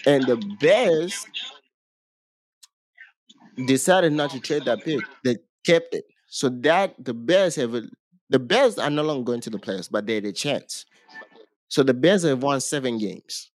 [0.06, 1.26] And the Bears
[3.66, 5.02] decided not to trade that pick.
[5.24, 6.06] They kept it.
[6.28, 7.84] So that the Bears have a,
[8.30, 10.86] the Bears are no longer going to the playoffs, but they had a chance.
[11.70, 13.52] So the Bears have won seven games.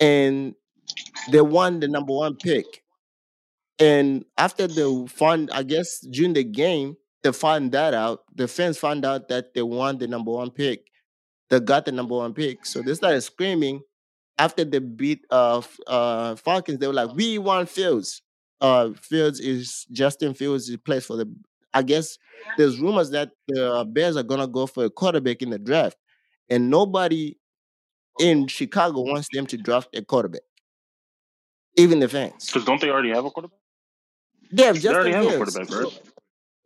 [0.00, 0.54] And
[1.30, 2.82] they won the number one pick.
[3.78, 8.20] And after the fun, I guess during the game, they found that out.
[8.34, 10.86] The fans found out that they won the number one pick.
[11.50, 12.64] They got the number one pick.
[12.66, 13.80] So they started screaming
[14.38, 16.78] after they beat uh uh Falcons.
[16.78, 18.22] They were like, "We want Fields."
[18.60, 20.68] Uh, Fields is Justin Fields.
[20.68, 21.30] He plays for the.
[21.74, 22.16] I guess
[22.56, 25.96] there's rumors that the Bears are gonna go for a quarterback in the draft,
[26.48, 27.36] and nobody
[28.18, 30.40] in Chicago wants them to draft a quarterback.
[31.76, 32.46] Even the fans.
[32.46, 33.58] Because don't they already have a quarterback?
[34.50, 35.54] They have They already Justin have a Fields.
[35.68, 36.02] quarterback, So?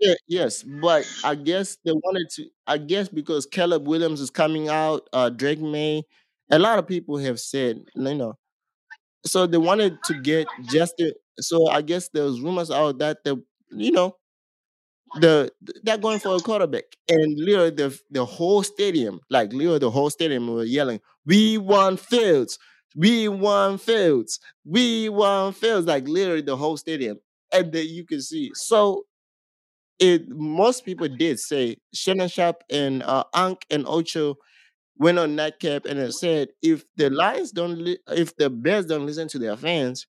[0.00, 2.46] Yeah, yes, but I guess they wanted to.
[2.66, 6.04] I guess because Caleb Williams is coming out, uh, Drake Maye,
[6.50, 8.34] a lot of people have said, you know,
[9.26, 11.12] so they wanted to get Justin.
[11.40, 14.16] So I guess there was rumors out that the, you know,
[15.20, 15.50] the
[15.82, 20.10] they're going for a quarterback, and literally the the whole stadium, like literally the whole
[20.10, 22.58] stadium, were yelling, "We want Fields,
[22.94, 27.18] we want Fields, we want Fields!" Like literally the whole stadium,
[27.52, 28.50] and then you can see.
[28.54, 29.04] So
[30.00, 34.36] it most people did say Shannon Sharpe and uh, Unc and Ocho
[34.98, 39.28] went on nightcap and said if the Lions don't li- if the Bears don't listen
[39.28, 40.06] to their fans,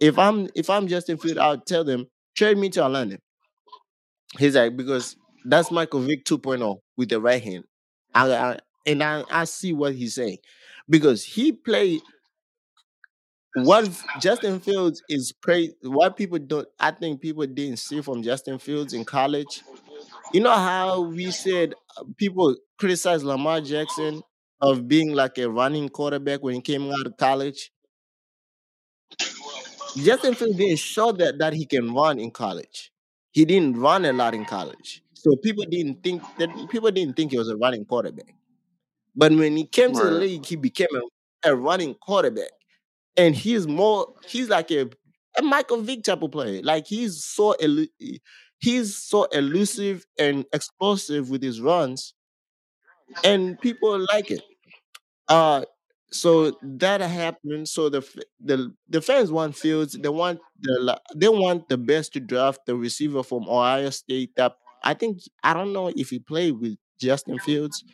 [0.00, 3.18] if I'm if I'm Justin Field, I'll tell them trade me to Orlando.
[4.38, 7.64] He's like because that's Michael Vick 2.0 with the right hand.
[8.14, 10.38] I, I and I, I see what he's saying
[10.88, 12.00] because he played
[13.54, 13.88] what
[14.20, 15.74] Justin Fields is crazy.
[15.82, 19.62] What people don't, I think people didn't see from Justin Fields in college.
[20.32, 24.22] You know how we said uh, people criticize Lamar Jackson
[24.60, 27.70] of being like a running quarterback when he came out of college.
[29.96, 32.90] Justin Fields didn't show that that he can run in college.
[33.30, 37.30] He didn't run a lot in college, so people didn't think that people didn't think
[37.32, 38.34] he was a running quarterback.
[39.14, 40.88] But when he came to the league, he became
[41.44, 42.50] a, a running quarterback,
[43.16, 44.88] and he's more he's like a,
[45.38, 46.62] a Michael Vick type of player.
[46.62, 48.20] Like he's so elu-
[48.60, 52.14] he's so elusive and explosive with his runs,
[53.22, 54.42] and people like it.
[55.28, 55.64] Uh,
[56.12, 57.68] so that happened.
[57.68, 58.02] So the
[58.40, 59.94] the the fans want Fields.
[60.00, 64.32] They want the they want the best to draft the receiver from Ohio State.
[64.36, 67.84] That I think I don't know if he played with Justin Fields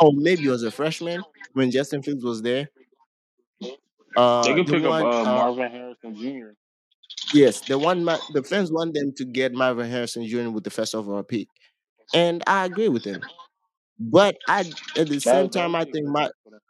[0.00, 2.68] or maybe he was a freshman when Justin Fields was there.
[4.16, 6.54] They Uh, they pick up uh, uh Marvin Harrison Jr.
[7.34, 10.48] yes, the one the fans want them to get Marvin Harrison Jr.
[10.48, 11.48] with the first overall pick,
[12.14, 13.22] and I agree with him.
[13.98, 14.60] But I
[14.96, 16.60] at the same time I think my them.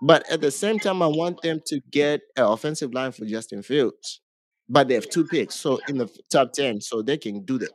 [0.00, 3.62] But at the same time, I want them to get an offensive line for Justin
[3.62, 4.20] Fields.
[4.68, 7.72] But they have two picks, so in the top ten, so they can do that.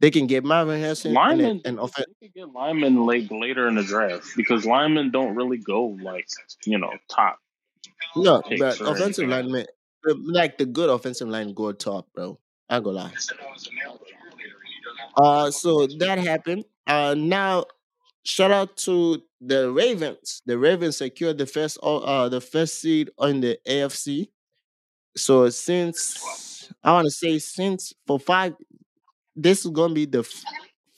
[0.00, 2.06] They can get Marvin Harrison and a, Linemen, they an offense.
[2.20, 6.26] they could get linemen late later in the draft because linemen don't really go like
[6.64, 7.38] you know top
[8.16, 9.66] No, but offensive lineman,
[10.08, 12.38] uh, like the good offensive line, go top, bro.
[12.68, 13.12] I go lie.
[15.16, 16.64] Uh, so that happened.
[16.86, 17.64] Uh, now
[18.24, 20.42] shout out to the Ravens.
[20.46, 24.30] The Ravens secured the first, uh, uh, the first seed on the AFC.
[25.16, 28.54] So since I want to say since for five
[29.36, 30.24] this is gonna be the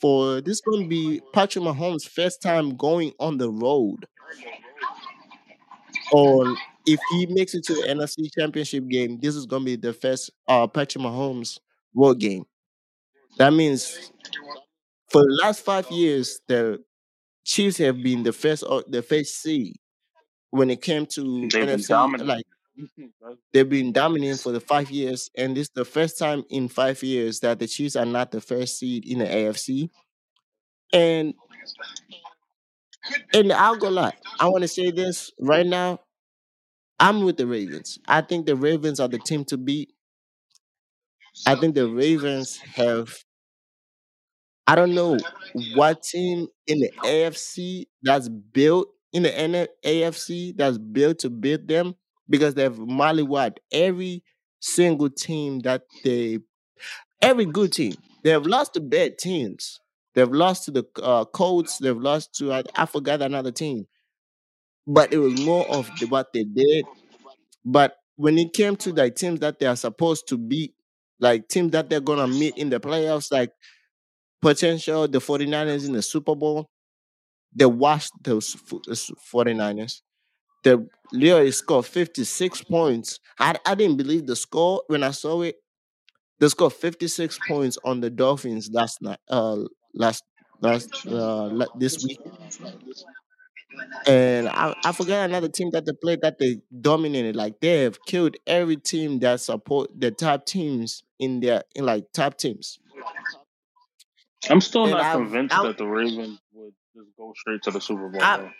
[0.01, 4.07] for this is gonna be Patrick Mahomes' first time going on the road.
[6.11, 6.55] On
[6.87, 10.31] if he makes it to the NFC Championship game, this is gonna be the first
[10.47, 11.59] uh Patrick Mahomes
[11.95, 12.45] road game.
[13.37, 14.11] That means
[15.09, 16.83] for the last five years, the
[17.45, 19.75] Chiefs have been the first or the first seed
[20.51, 21.49] when it came to.
[21.51, 22.25] They've NFC.
[22.25, 22.45] Like
[23.53, 27.01] they've been dominating for the five years, and this is the first time in five
[27.03, 29.89] years that the Chiefs are not the first seed in the AFC.
[30.93, 31.33] And
[33.33, 34.13] and I'll go lie.
[34.39, 35.99] I want to say this right now.
[36.99, 37.97] I'm with the Ravens.
[38.07, 39.93] I think the Ravens are the team to beat.
[41.47, 43.23] I think the Ravens have.
[44.65, 45.17] I don't know
[45.75, 51.67] what team in the AFC that's built in the N- AFC that's built to beat
[51.67, 51.95] them
[52.29, 54.23] because they've mollywopped every
[54.59, 56.39] single team that they,
[57.21, 57.95] every good team.
[58.23, 59.79] They've lost to bad teams.
[60.15, 61.77] They've lost to the uh, Colts.
[61.79, 63.87] They've lost to I, I forgot another team,
[64.87, 66.87] but it was more of the, what they did.
[67.65, 70.73] But when it came to like teams that they are supposed to beat,
[71.19, 73.51] like teams that they're gonna meet in the playoffs, like
[74.41, 76.69] potential the 49ers in the Super Bowl,
[77.55, 78.95] they washed those fo- uh,
[79.31, 80.01] 49ers.
[80.63, 83.19] The Leo scored 56 points.
[83.39, 85.57] I, I didn't believe the score when I saw it.
[86.39, 89.57] They scored 56 points on the Dolphins last night, uh,
[89.93, 90.23] last
[90.61, 92.19] last uh this week.
[94.07, 97.35] And I, I forgot another team that they played that they dominated.
[97.35, 102.05] Like they have killed every team that support the top teams in their in like
[102.13, 102.79] top teams.
[104.49, 107.71] I'm still And not I've convinced I, that the Ravens would just go straight to
[107.71, 108.51] the Super Bowl I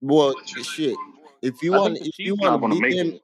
[0.00, 0.96] well shit.
[1.42, 3.22] If you want if you want to beat them it,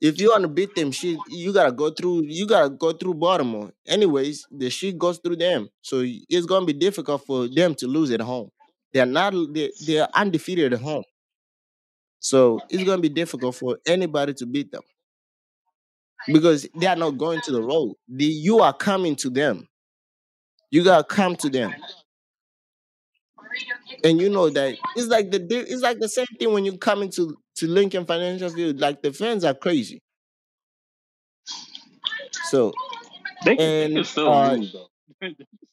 [0.00, 2.24] if you want to beat them, shit, you gotta go through.
[2.24, 3.72] You gotta go through Baltimore.
[3.86, 8.10] Anyways, the shit goes through them, so it's gonna be difficult for them to lose
[8.10, 8.50] at home.
[8.96, 9.34] They're not.
[9.52, 11.04] They they are undefeated at home,
[12.18, 14.80] so it's gonna be difficult for anybody to beat them
[16.26, 17.96] because they are not going to the road.
[18.08, 19.68] The, you are coming to them.
[20.70, 21.74] You gotta come to them,
[24.02, 27.02] and you know that it's like the it's like the same thing when you come
[27.02, 28.80] into to Lincoln Financial Field.
[28.80, 30.00] Like the fans are crazy.
[32.48, 32.72] So
[33.44, 34.88] they can they and can still uh lose though.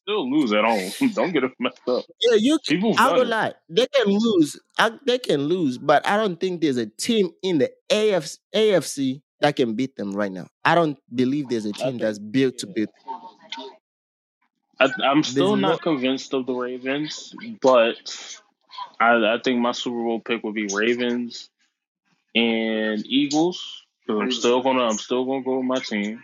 [0.03, 0.91] still lose at home.
[1.13, 2.05] Don't get it messed up.
[2.21, 2.59] Yeah, you.
[2.63, 3.27] c- People I'll done go it.
[3.27, 3.53] lie.
[3.69, 4.59] They can lose.
[4.77, 9.21] I, they can lose, but I don't think there's a team in the AFC, AFC
[9.41, 10.47] that can beat them right now.
[10.63, 12.89] I don't believe there's a team that's built to beat.
[14.79, 15.75] I, I'm There's still no.
[15.75, 18.39] not convinced of the Ravens, but
[18.99, 21.49] I, I think my Super Bowl pick would be Ravens
[22.35, 26.23] and Eagles because I'm still gonna I'm still gonna go with my team.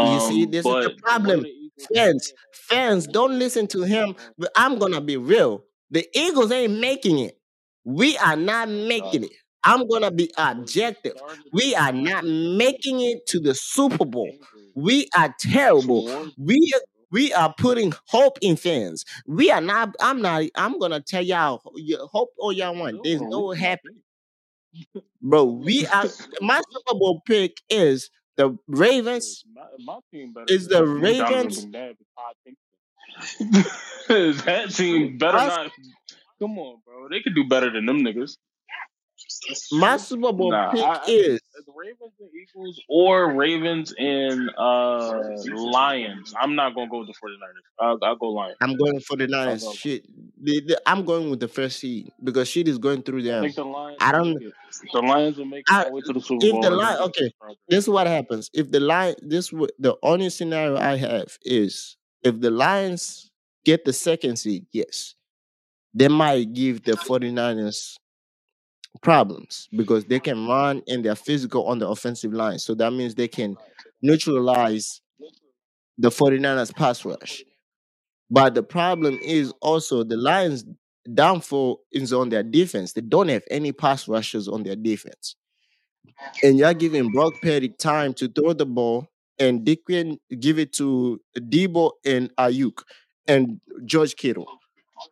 [0.00, 1.46] You see, Um, this is the problem.
[1.94, 4.14] Fans, fans, don't listen to him.
[4.38, 5.64] But I'm gonna be real.
[5.90, 7.38] The Eagles ain't making it.
[7.84, 9.30] We are not making it.
[9.64, 11.14] I'm gonna be objective.
[11.52, 14.30] We are are not making it to the Super Bowl.
[14.74, 16.04] We are terrible.
[16.36, 16.80] We Bowl.
[17.10, 19.04] we are putting hope in fans.
[19.26, 19.94] We are not.
[20.00, 20.44] I'm not.
[20.54, 21.62] I'm gonna tell y'all.
[22.12, 23.02] Hope all y'all want.
[23.04, 23.90] There's no happy,
[25.22, 25.44] bro.
[25.44, 26.06] We are.
[26.40, 29.44] My Super Bowl pick is the Ravens.
[29.54, 31.64] my, my team better Is the Ravens?
[31.66, 32.34] McNabb and Todd
[34.08, 34.44] Pinkston.
[34.44, 35.70] that team better not.
[36.40, 37.08] Come on, bro.
[37.08, 38.36] They could do better than them niggas.
[39.72, 41.40] My Super Bowl Nah, pick I, I is
[41.76, 45.20] Ravens and Eagles or Ravens and uh
[45.52, 46.34] Lions.
[46.40, 47.62] I'm not gonna go with the 49ers.
[47.80, 48.56] I'll, I'll go Lions.
[48.60, 49.62] I'm going for the Niners.
[49.64, 49.72] go.
[49.72, 50.06] Shit,
[50.42, 53.42] the, the, I'm going with the first seed because shit is going through I them.
[53.44, 53.98] think the Lions.
[54.00, 54.52] I don't- it.
[54.92, 56.60] The Lions will make I- their way to the Super if Bowl.
[56.62, 57.30] the and Lion- then okay,
[57.68, 59.14] This is what happens if the lion.
[59.22, 63.30] This the only scenario I have is if the Lions
[63.64, 64.66] get the second seed.
[64.72, 65.14] Yes,
[65.94, 67.96] they might give the 49ers
[69.02, 72.58] problems because they can run and they're physical on the offensive line.
[72.58, 73.56] So that means they can
[74.02, 75.00] neutralize
[75.98, 77.42] the 49ers pass rush.
[78.30, 80.64] But the problem is also the Lions
[81.12, 82.92] downfall is on their defense.
[82.92, 85.36] They don't have any pass rushers on their defense.
[86.42, 91.20] And you're giving Brock Purdy time to throw the ball and can give it to
[91.36, 92.82] Deebo and Aiyuk
[93.26, 94.46] and George Kittle.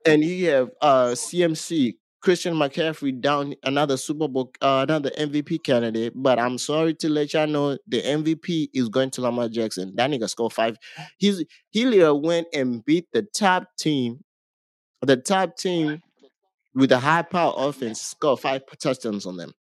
[0.06, 6.12] And you have uh CMC, Christian McCaffrey down another Super Bowl, uh, another MVP candidate.
[6.14, 9.92] But I'm sorry to let y'all know the MVP is going to Lamar Jackson.
[9.96, 10.76] That nigga scored five.
[11.18, 14.20] He's he literally went and beat the top team,
[15.02, 16.00] the top team
[16.74, 19.52] with a high power offense, scored five touchdowns on them.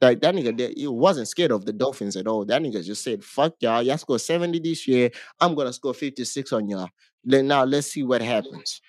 [0.00, 2.44] Like that nigga, he wasn't scared of the Dolphins at all.
[2.44, 5.10] That nigga just said, "Fuck y'all, y'all score 70 this year.
[5.40, 6.88] I'm gonna score 56 on y'all.
[7.24, 8.80] Now let's see what happens."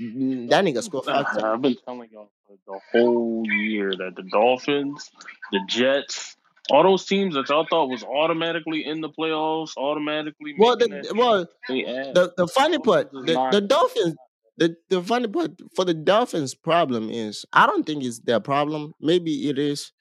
[0.00, 1.26] Mm, That nigga scored five.
[1.42, 2.30] I've been telling y'all
[2.66, 5.10] the whole year that the Dolphins,
[5.52, 6.36] the Jets,
[6.70, 11.46] all those teams that y'all thought was automatically in the playoffs, automatically Well, the, well,
[11.68, 14.16] the the funny part, the, the Dolphins,
[14.58, 18.92] the, the funny part for the Dolphins' problem is I don't think it's their problem.
[19.00, 19.92] Maybe it is.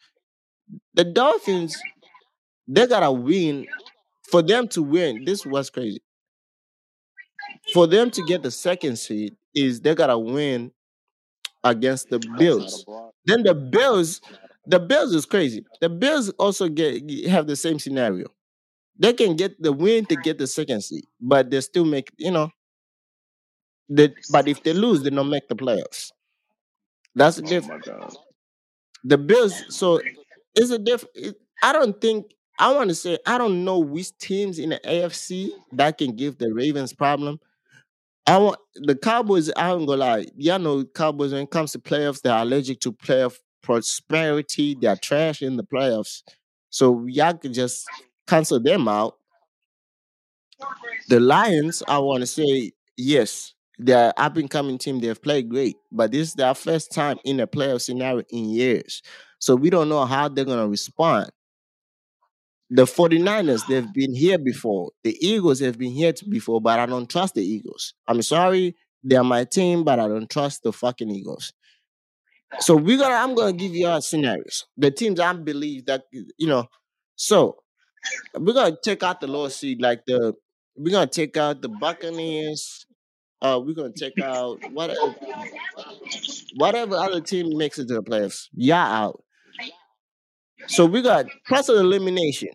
[0.94, 1.78] The Dolphins,
[2.68, 3.68] they gotta win.
[4.30, 6.02] For them to win, this was crazy.
[7.74, 10.72] For them to get the second seed, is they gotta win
[11.64, 12.86] against the That's not a Bills.
[13.26, 14.22] Then the Bills,
[14.68, 15.66] the Bills is crazy.
[15.82, 18.28] The Bills also get have the same scenario.
[19.00, 22.32] They can get the win to get the second seed, but they still make you
[22.32, 22.52] know.
[23.90, 26.12] They, but if they lose, they don't make the playoffs.
[27.16, 27.88] That's the Oh difference.
[29.04, 30.02] The Bills, so
[30.56, 31.38] it's a different.
[31.64, 35.52] I don't think I want to say I don't know which teams in the AFC
[35.74, 37.40] that can give the Ravens problem.
[38.28, 39.52] I want the Cowboys.
[39.56, 40.26] I don't gonna lie.
[40.36, 44.76] Y'all know Cowboys when it comes to playoffs, they're allergic to playoff prosperity.
[44.80, 46.24] They're trash in the playoffs,
[46.70, 47.86] so y'all can just
[48.28, 49.16] cancel them out.
[51.10, 55.00] The Lions, I want to say yes, they're up and coming team.
[55.00, 59.02] They've played great, but this is their first time in a playoff scenario in years.
[59.40, 61.30] So we don't know how they're gonna respond.
[62.70, 64.92] The 49ers, they've been here before.
[65.04, 67.94] The Eagles have been here before, but I don't trust the Eagles.
[68.08, 71.54] I'm sorry, they're my team, but I don't trust the fucking Eagles.
[72.60, 74.66] So we're gonna I'm gonna give you our scenarios.
[74.78, 76.68] The teams I believe that you know.
[77.16, 77.58] So
[78.34, 80.34] we're gonna take out the lower seed, like the
[80.76, 82.86] we're gonna take out the Buccaneers.
[83.42, 85.16] Uh, we're gonna take out whatever
[86.56, 88.48] whatever other team makes it to the playoffs.
[88.54, 89.25] Yeah, out.
[90.68, 92.50] So we got process elimination.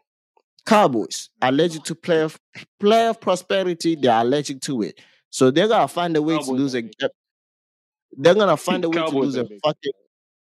[0.66, 2.38] Cowboys allergic to playoff
[2.82, 3.96] playoff prosperity.
[3.96, 5.00] They're allergic to it.
[5.30, 6.82] So they're gonna find a way to lose a.
[8.12, 9.92] They're gonna find a way to lose a fucking.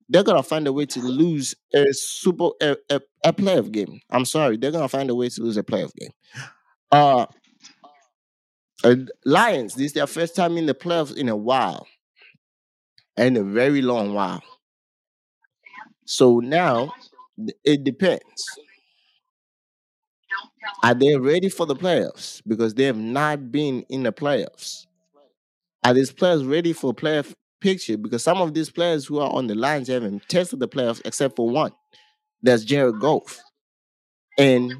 [0.09, 3.99] They're gonna find a way to lose a super a, a, a playoff game.
[4.09, 6.11] I'm sorry, they're gonna find a way to lose a playoff game.
[6.91, 7.25] Uh,
[8.83, 8.95] uh,
[9.25, 9.75] Lions.
[9.75, 11.87] This is their first time in the playoffs in a while,
[13.17, 14.41] in a very long while.
[16.05, 16.93] So now
[17.63, 18.45] it depends.
[20.83, 22.41] Are they ready for the playoffs?
[22.47, 24.85] Because they have not been in the playoffs.
[25.83, 27.97] Are these players ready for playoff picture?
[27.97, 31.35] Because some of these players who are on the lines haven't tested the playoffs except
[31.35, 31.71] for one.
[32.41, 33.39] That's Jared Goff.
[34.37, 34.73] And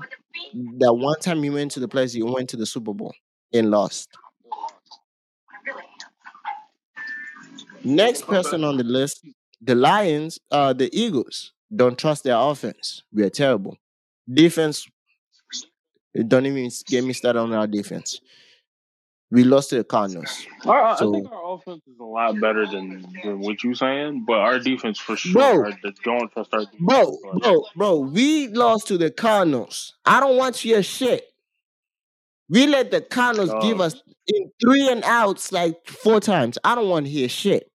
[0.79, 3.13] that one time you went to the playoffs, you went to the Super Bowl
[3.53, 4.09] and lost.
[7.83, 9.25] Next person on the list,
[9.61, 13.03] the Lions, uh, the Eagles don't trust their offense.
[13.13, 13.77] We are terrible.
[14.31, 14.87] Defense,
[16.27, 18.19] don't even get me started on our defense.
[19.29, 20.45] We lost to the Cardinals.
[20.65, 24.37] I So- think our offense is a lot better than, than what you're saying, but
[24.37, 25.33] our defense for sure.
[25.33, 25.43] Bro.
[25.65, 25.71] Our,
[26.03, 26.79] don't trust our defense.
[26.79, 29.95] Bro, bro, bro, we lost to the Cardinals.
[30.05, 31.25] I don't want your shit.
[32.49, 33.83] We let the Cardinals give Oh.
[33.85, 36.57] us in three and outs like four times.
[36.63, 37.69] I don't want to hear shit.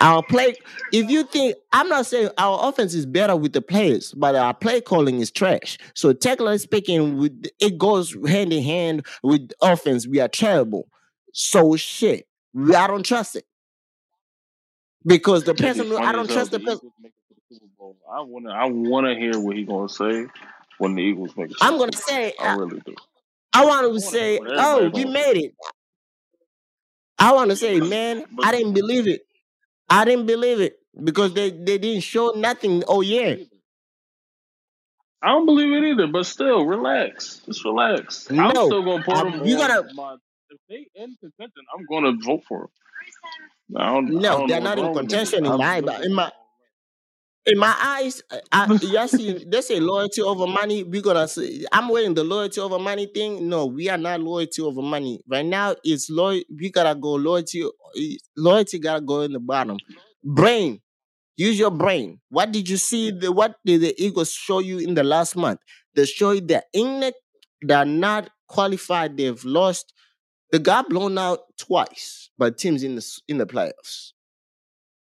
[0.00, 0.54] Our play,
[0.92, 4.52] if you think, I'm not saying our offense is better with the players, but our
[4.52, 5.78] play calling is trash.
[5.94, 10.06] So, technically speaking, with, it goes hand in hand with offense.
[10.06, 10.88] We are terrible.
[11.32, 13.44] So, shit, we, I don't trust it.
[15.06, 16.78] Because the person, I don't trust the person.
[16.78, 17.96] Eagles make it to the Super Bowl.
[18.10, 20.26] I wanna I wanna hear what he gonna say
[20.78, 21.50] when the Eagles make.
[21.60, 22.94] I'm gonna say I really do.
[23.52, 25.54] I want to say, oh, we made it.
[27.18, 29.24] I want to say, man, I didn't believe it.
[29.94, 33.36] I didn't believe it because they, they didn't show nothing Oh yeah.
[35.22, 37.40] I don't believe it either, but still, relax.
[37.46, 38.28] Just relax.
[38.30, 39.46] No, I'm still gonna put them.
[39.46, 39.88] You gotta.
[39.94, 40.16] My,
[40.50, 42.68] if they in contention, I'm gonna vote for
[43.68, 44.18] them.
[44.18, 46.30] no, they're not in contention in my in my
[47.46, 50.82] in my eyes, uh, I, you see, they say loyalty over money.
[50.82, 53.48] We gonna say, I'm wearing the loyalty over money thing.
[53.48, 55.20] No, we are not loyalty over money.
[55.28, 56.42] Right now, it's loy.
[56.54, 57.62] We gotta go loyalty.
[57.64, 57.68] Uh,
[58.36, 59.76] loyalty gotta go in the bottom.
[60.22, 60.80] Brain,
[61.36, 62.20] use your brain.
[62.30, 63.10] What did you see?
[63.12, 65.60] The what did the Eagles show you in the last month?
[65.94, 67.14] They show you that England
[67.62, 69.16] they're not qualified.
[69.18, 69.92] They've lost.
[70.52, 74.13] They got blown out twice by teams in the in the playoffs.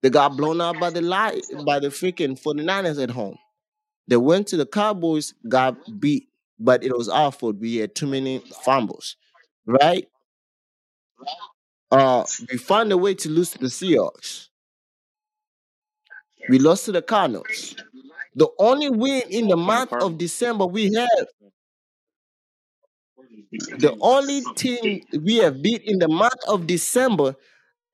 [0.03, 3.36] They got blown out by the lie by the freaking 49ers at home.
[4.07, 6.28] They went to the Cowboys, got beat,
[6.59, 7.57] but it was our fault.
[7.59, 9.16] We had too many fumbles,
[9.66, 10.09] right?
[11.90, 14.49] Uh, we found a way to lose to the Seahawks.
[16.49, 17.76] We lost to the Cardinals.
[18.34, 21.26] The only win in the month of December we have.
[23.78, 27.34] The only team we have beat in the month of December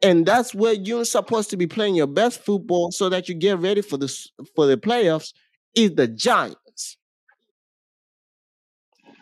[0.03, 3.59] and that's where you're supposed to be playing your best football so that you get
[3.59, 4.09] ready for the
[4.55, 5.32] for the playoffs
[5.74, 6.97] is the Giants.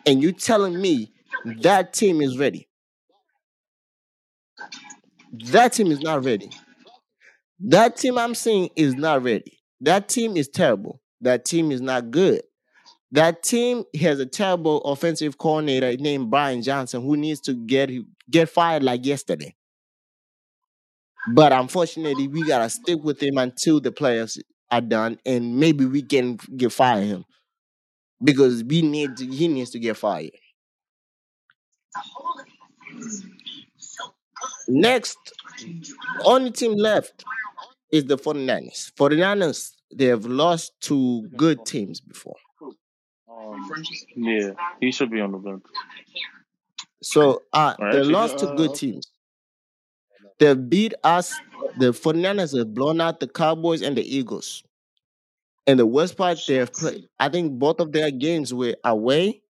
[0.05, 1.13] And you telling me
[1.61, 2.67] that team is ready.
[5.51, 6.49] That team is not ready.
[7.59, 9.59] That team I'm seeing is not ready.
[9.81, 11.01] That team is terrible.
[11.21, 12.41] That team is not good.
[13.11, 17.89] That team has a terrible offensive coordinator named Brian Johnson who needs to get
[18.29, 19.55] get fired like yesterday.
[21.31, 24.37] But unfortunately, we gotta stick with him until the players
[24.71, 27.25] are done, and maybe we can get fire him
[28.23, 30.31] because we need to, he needs to get fired.
[34.67, 35.17] Next,
[36.25, 37.23] only team left
[37.91, 38.91] is the 49ers.
[38.93, 42.35] 49ers, they have lost to good teams before.
[43.29, 43.71] Um,
[44.15, 45.63] yeah, he should be on the bench.
[47.01, 49.02] So uh, they lost to good uh, teams.
[50.43, 51.33] They beat us.
[51.77, 54.61] The 49ers have blown out the Cowboys and the Eagles.
[55.65, 57.05] And the worst part, they have played.
[57.17, 59.41] I think both of their games were away.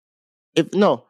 [0.56, 1.08] If no,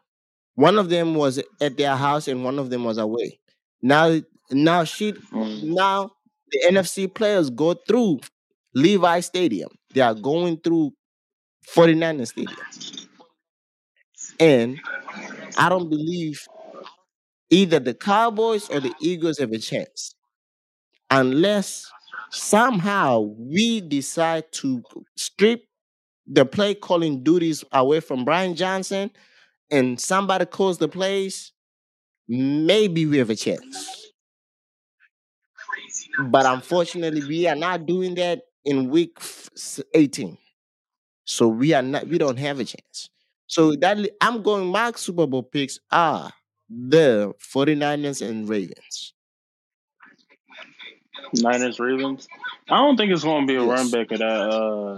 [0.55, 3.41] one of them was at their house and one of them was away.
[3.81, 5.63] Now, now she, mm.
[5.63, 6.11] now
[6.49, 8.21] the NFC players go through
[8.73, 9.69] Levi Stadium.
[9.93, 10.93] They are going through
[11.75, 12.57] 49ers Stadium.
[14.39, 14.79] And
[15.57, 16.39] I don't believe
[17.54, 20.16] either the Cowboys or the Eagles have a chance.
[21.12, 21.91] Unless
[22.32, 24.82] somehow we decide to
[25.16, 25.66] strip
[26.26, 29.12] the play calling duties away from Brian Johnson
[29.70, 31.51] and somebody calls the plays,
[32.28, 34.12] maybe we have a chance.
[36.28, 39.18] But unfortunately, we are not doing that in week
[39.93, 40.38] 18.
[41.26, 43.10] So we are not we don't have a chance.
[43.47, 46.32] So that I'm going my Super Bowl picks are
[46.74, 49.13] the 49ers and Ravens.
[51.34, 52.28] Niners, Ravens.
[52.69, 53.69] I don't think it's going to be a yes.
[53.69, 54.97] run back of that uh,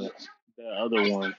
[0.58, 1.36] that other one.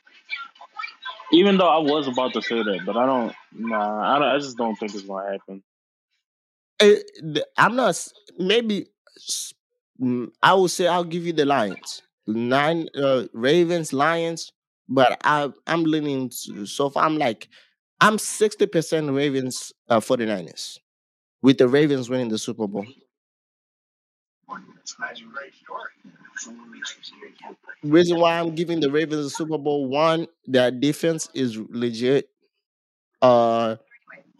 [1.32, 3.34] Even though I was about to say that, but I don't.
[3.52, 5.62] Nah, I, don't, I just don't think it's going to happen.
[6.80, 8.08] Eh, I'm not.
[8.38, 8.86] Maybe
[10.00, 14.52] mm, I will say I'll give you the Lions, nine uh, Ravens, Lions.
[14.88, 17.04] But I I'm leaning to, so far.
[17.04, 17.48] I'm like
[18.00, 20.78] I'm 60% Ravens uh, 49ers,
[21.42, 22.86] with the Ravens winning the Super Bowl.
[27.82, 32.28] Reason why I'm giving the Ravens the Super Bowl one, their defense is legit.
[33.22, 33.76] Uh,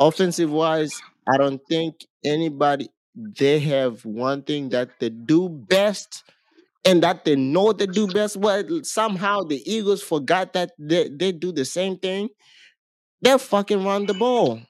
[0.00, 6.24] offensive wise, I don't think anybody they have one thing that they do best
[6.84, 8.36] and that they know they do best.
[8.36, 12.30] Well, somehow the Eagles forgot that they, they do the same thing
[13.22, 14.60] they fucking run the ball.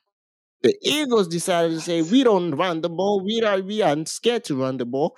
[0.63, 3.23] The Eagles decided to say, we don't run the ball.
[3.25, 5.17] We are we are scared to run the ball.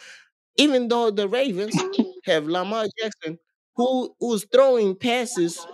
[0.59, 1.77] Even though the Ravens
[2.27, 3.39] have Lamar Jackson,
[3.77, 5.67] who who's throwing passes,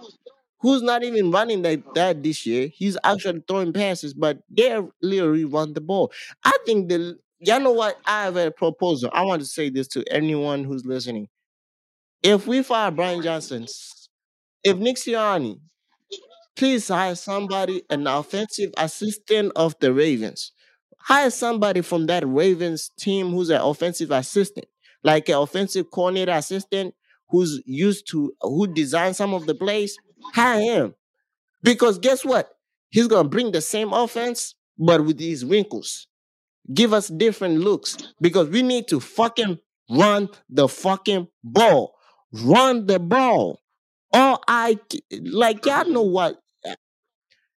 [0.61, 2.69] who's not even running like that this year.
[2.73, 6.13] He's actually throwing passes, but they literally run the ball.
[6.45, 9.11] I think the y'all know what I have a proposal.
[9.13, 11.29] I want to say this to anyone who's listening.
[12.23, 13.67] If we fire Brian Johnson,
[14.63, 15.61] if Nick Sirianni
[16.57, 20.53] Please hire somebody, an offensive assistant of the Ravens.
[20.99, 24.67] Hire somebody from that Ravens team who's an offensive assistant,
[25.03, 26.95] like an offensive coordinator assistant
[27.29, 29.97] who's used to who designed some of the plays,
[30.33, 30.95] hire him.
[31.63, 32.51] Because guess what?
[32.91, 36.07] He's gonna bring the same offense, but with these wrinkles.
[36.73, 39.59] Give us different looks because we need to fucking
[39.91, 41.95] run the fucking ball.
[42.33, 43.61] Run the ball.
[44.13, 44.79] All I
[45.23, 46.41] like, y'all know what?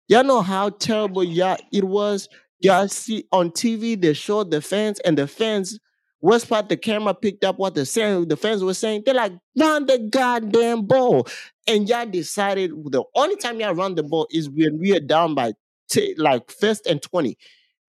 [0.07, 2.29] Y'all know how terrible y'all it was.
[2.59, 5.79] Y'all see on TV they showed the fans and the fans.
[6.21, 9.03] Worst part, the camera picked up what the saying, the fans were saying.
[9.05, 11.27] They're like, run the goddamn ball.
[11.67, 15.35] And y'all decided the only time y'all run the ball is when we are down
[15.35, 15.53] by
[15.89, 17.37] t- like first and 20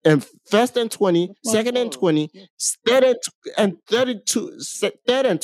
[0.05, 2.31] and first and 20, second and 20,
[2.87, 3.17] third and,
[3.59, 5.41] and 32, se- third and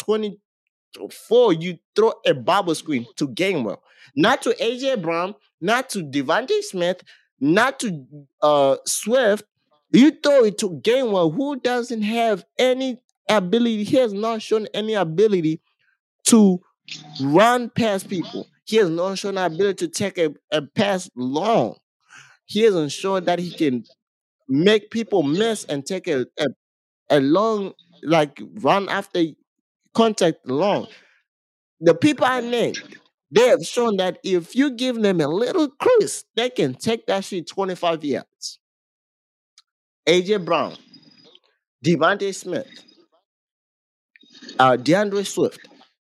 [0.95, 3.79] 24, you throw a bubble screen to Gainwell.
[4.15, 7.03] Not to AJ Brown, not to DeVonta Smith,
[7.41, 8.07] not to
[8.43, 9.45] uh, Swift.
[9.93, 13.85] You throw it to Gainwell, who doesn't have any ability.
[13.85, 15.61] He has not shown any ability
[16.27, 16.61] to
[17.21, 18.47] run past people.
[18.65, 21.77] He has not shown ability to take a, a pass long.
[22.47, 23.85] He hasn't shown that he can
[24.49, 26.49] make people miss and take a, a,
[27.11, 27.73] a long,
[28.03, 29.23] like run after
[29.95, 30.87] contact long.
[31.81, 32.79] The people I named,
[33.31, 37.25] they have shown that if you give them a little crease, they can take that
[37.25, 38.59] shit 25 yards.
[40.09, 40.77] AJ Brown,
[41.85, 42.69] DeVonta Smith,
[44.59, 45.61] uh, D'Andre Swift.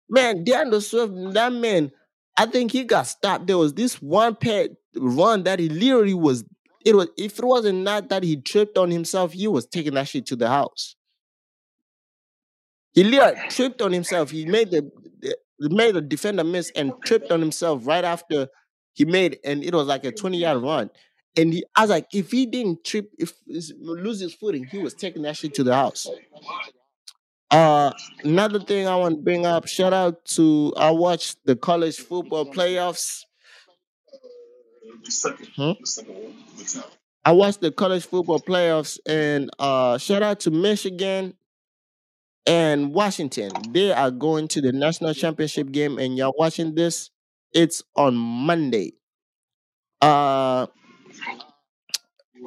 [0.10, 1.92] Man, D'Andre Swift, that man,
[2.38, 3.48] I think he got stopped.
[3.48, 6.44] There was this one pair run that he literally was.
[6.86, 10.08] It was if it wasn't not that he tripped on himself, he was taking that
[10.08, 10.97] shit to the house.
[12.98, 13.20] He
[13.50, 14.32] tripped on himself.
[14.32, 14.90] He made the,
[15.20, 15.36] the
[15.70, 18.48] made the defender miss and tripped on himself right after
[18.94, 20.90] he made, and it was like a 20 yard run.
[21.38, 23.34] And he, I was like, if he didn't trip, if
[23.80, 26.08] lose his footing, he was taking that shit to the house.
[27.52, 27.92] Uh,
[28.24, 32.52] another thing I want to bring up, shout out to I watched the college football
[32.52, 33.22] playoffs.
[35.56, 35.74] Hmm?
[35.80, 36.34] the second one.
[36.58, 36.92] The top.
[37.24, 41.36] I watched the college football playoffs, and uh, shout out to Michigan
[42.48, 43.52] and Washington.
[43.74, 47.12] They are going to the national championship game, and you're watching this.
[47.54, 48.94] It's on Monday.
[50.02, 50.68] Uh,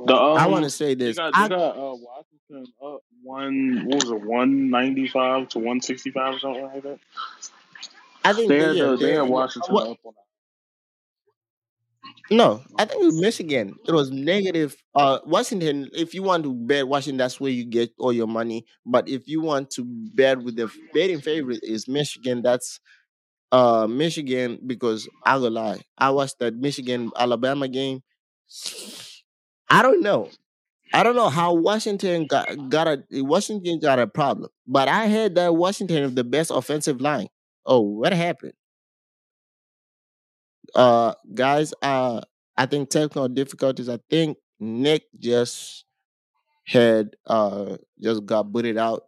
[0.07, 1.15] The I want um, to say they this.
[1.15, 3.85] got they I got uh Washington up one.
[3.87, 4.21] What was it?
[4.23, 7.01] One ninety five to one sixty five or something like that.
[8.25, 10.15] I think They they the they had Washington what up on
[12.31, 13.75] no I think it was Michigan.
[13.87, 14.77] It was negative.
[14.95, 15.89] Uh, Washington.
[15.93, 18.65] If you want to bet Washington, that's where you get all your money.
[18.87, 19.85] But if you want to
[20.15, 22.43] bet with the betting favorite is Michigan.
[22.43, 22.81] That's
[23.53, 25.81] uh Michigan because I will lie.
[25.99, 28.03] I watched that Michigan Alabama game.
[29.69, 30.29] I don't know.
[30.95, 35.37] I don't know how Washington got got a Washington got a problem, but I heard
[35.37, 37.29] that Washington is the best offensive line.
[37.67, 38.55] Oh, what happened?
[40.75, 42.21] Uh, guys, uh,
[42.57, 43.89] I think technical difficulties.
[43.89, 45.85] I think Nique just
[46.67, 49.05] had uh just got booted out.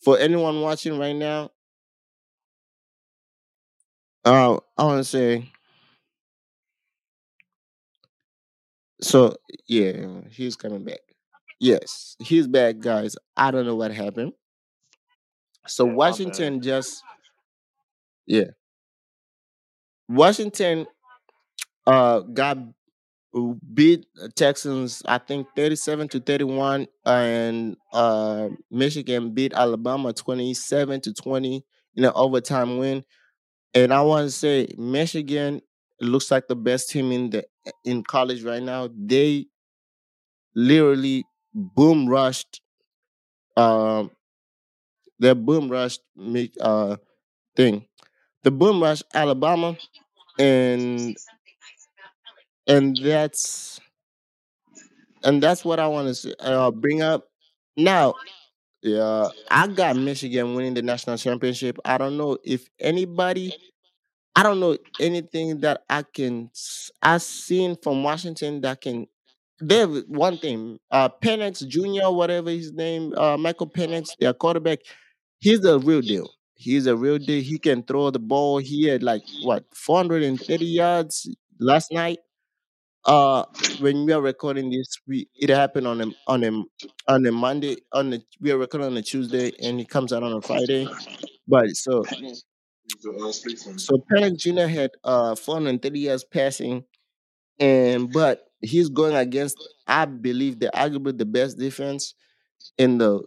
[0.00, 1.50] For anyone watching right now,
[4.24, 5.50] uh, I want to say
[9.00, 9.36] so.
[9.68, 11.00] Yeah, he's coming back.
[11.60, 13.16] Yes, he's back, guys.
[13.36, 14.32] I don't know what happened.
[15.66, 15.84] So.
[15.84, 17.02] Washington just
[18.26, 18.50] yeah,
[20.08, 20.86] Washington
[21.86, 22.58] uh got
[23.74, 31.64] beat Texans, I think 37 to 31, and uh, Michigan beat Alabama 27 to 20
[31.96, 33.04] in an overtime win.
[33.74, 35.62] And I want to say Michigan
[36.00, 37.44] looks like the best team in the
[37.84, 38.88] in college right now.
[38.96, 39.46] They
[40.54, 42.60] literally boom rushed
[43.56, 44.10] um
[45.18, 46.02] their boom rushed
[46.60, 46.96] uh
[47.56, 47.86] thing.
[48.46, 49.76] The boom rush Alabama
[50.38, 51.16] and
[52.66, 53.80] and that's
[55.24, 57.28] and that's what I want to uh, bring up.
[57.76, 58.14] Now,
[58.82, 61.78] yeah, I got Michigan winning the national championship.
[61.84, 63.54] I don't know if anybody,
[64.36, 66.50] I don't know anything that I can,
[67.02, 69.06] I've seen from Washington that can.
[69.62, 74.80] They have one thing, uh, Penix Jr., whatever his name, uh, Michael Penix, their quarterback,
[75.40, 76.30] he's the real deal.
[76.56, 77.42] He's a real deal.
[77.42, 78.58] He can throw the ball.
[78.58, 81.28] He had like what 430 yards
[81.60, 82.18] last night
[83.06, 83.44] uh
[83.80, 86.50] when we are recording this we it happened on a on a
[87.12, 90.22] on a monday on the we are recording on a tuesday and it comes out
[90.22, 90.88] on a friday
[91.48, 92.04] but so
[93.76, 94.66] so Penix Jr.
[94.66, 96.84] had uh 430 yards passing
[97.60, 102.14] and but he's going against I believe the arguably the best defense
[102.78, 103.22] in the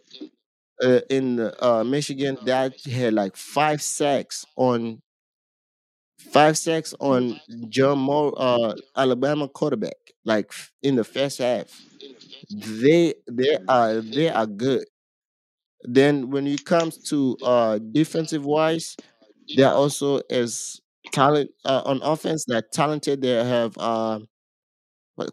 [0.83, 5.01] uh, in uh, Michigan that had like five sacks on
[6.17, 10.51] five sacks on Jalen Milroe, uh, Alabama quarterback, like
[10.83, 11.67] in the first half.
[12.51, 14.85] They they are they are good.
[15.83, 18.97] Then when it comes to uh defensive wise,
[19.55, 20.81] they're also as
[21.13, 22.45] talent uh, on offense.
[22.47, 23.21] They're talented.
[23.21, 24.19] They have uh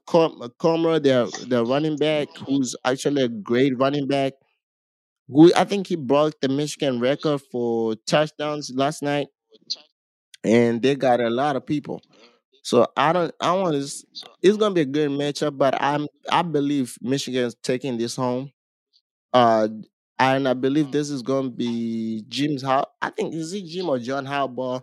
[0.07, 4.33] Corum, their their running back, who's actually a great running back.
[5.29, 9.29] Who I think he broke the Michigan record for touchdowns last night,
[10.45, 12.01] and they got a lot of people.
[12.63, 13.35] So I don't.
[13.41, 14.07] I want to.
[14.43, 16.09] It's gonna be a good matchup, but I'm.
[16.31, 18.53] I believe Michigan's taking this home.
[19.33, 19.69] Uh,
[20.19, 22.63] and I believe this is gonna be Jim's.
[22.63, 24.83] How I think is it Jim or John Harbaugh?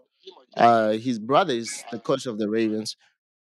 [0.56, 2.96] Uh, his brother is the coach of the Ravens.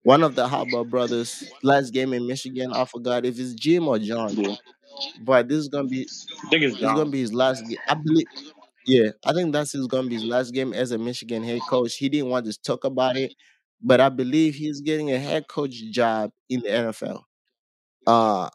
[0.03, 1.45] One of the Harbaugh brothers.
[1.63, 4.37] Last game in Michigan, I forgot if it's Jim or John.
[5.23, 6.03] But this is gonna be.
[6.47, 7.79] I think it's This is gonna be his last game.
[7.89, 8.27] I believe.
[8.87, 11.97] Yeah, I think that's his gonna be his last game as a Michigan head coach.
[11.97, 13.35] He didn't want to talk about it,
[13.83, 17.23] but I believe he's getting a head coach job in the NFL.
[18.07, 18.51] Uh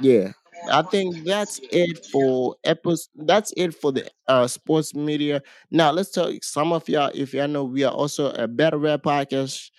[0.00, 0.32] yeah.
[0.70, 3.10] I think that's it for episode.
[3.16, 5.42] That's it for the uh sports media.
[5.70, 6.32] Now let's talk.
[6.42, 9.70] Some of y'all, if y'all know, we are also a better rap podcast.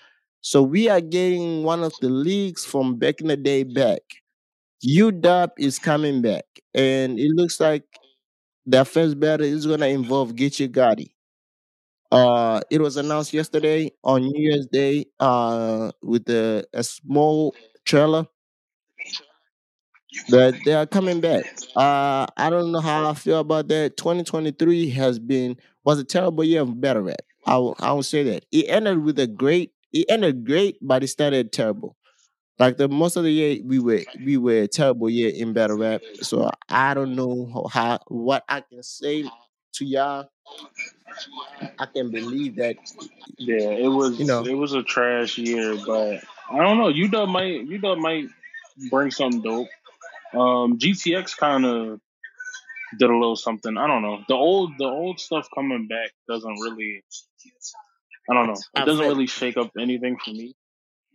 [0.41, 4.01] So we are getting one of the leagues from back in the day back.
[4.85, 7.83] UW is coming back, and it looks like
[8.65, 11.11] their first battle is gonna involve Geechi Gotti.
[12.11, 15.05] Uh, it was announced yesterday on New Year's Day.
[15.19, 18.27] Uh, with a, a small trailer
[20.29, 21.43] that they are coming back.
[21.75, 23.97] Uh, I don't know how I feel about that.
[23.97, 27.21] 2023 has been was a terrible year of battle rap.
[27.45, 29.71] I will, I will say that it ended with a great.
[29.93, 31.95] It ended great, but it started terrible.
[32.57, 35.77] Like the most of the year, we were we were a terrible year in battle
[35.77, 36.01] rap.
[36.21, 39.25] So I don't know how, how what I can say
[39.73, 40.29] to y'all.
[41.79, 42.75] I can believe that
[43.37, 44.45] Yeah, it was you know.
[44.45, 46.91] it was a trash year, but I don't know.
[46.91, 48.27] UW might UW might
[48.89, 49.67] bring something dope.
[50.33, 51.99] Um, GTX kind of
[52.97, 53.77] did a little something.
[53.77, 54.21] I don't know.
[54.29, 57.03] The old the old stuff coming back doesn't really.
[58.29, 58.57] I don't know.
[58.75, 60.55] It doesn't really shake up anything for me.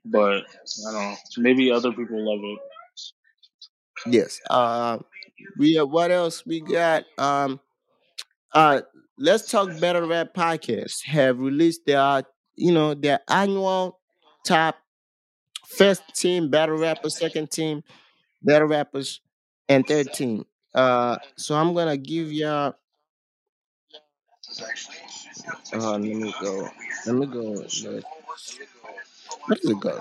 [0.05, 0.45] But
[0.89, 1.17] I don't know.
[1.39, 2.59] Maybe other people love it.
[4.07, 4.41] yes.
[4.49, 4.99] Uh,
[5.59, 7.05] we have what else we got?
[7.19, 7.61] Um,
[8.55, 8.83] uh,
[9.19, 12.23] let's talk battle rap podcast have released their
[12.57, 13.99] you know their annual
[14.47, 14.77] top
[15.67, 17.83] first team battle rappers, second team
[18.43, 19.21] battle rappers,
[19.69, 20.45] and third team.
[20.75, 22.75] Uh, so I'm gonna give y'all.
[25.73, 26.69] Uh, let me go.
[27.07, 27.41] Let me go.
[27.53, 28.03] Let's, where
[29.49, 29.99] does it go?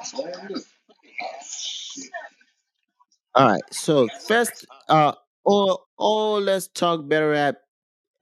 [3.35, 3.61] All right.
[3.71, 5.13] So first, uh,
[5.45, 7.55] oh, oh, let's talk better rap.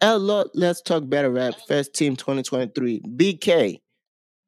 [0.01, 1.55] Uh, lo- let's talk better rap.
[1.67, 3.01] First team 2023.
[3.01, 3.79] BK,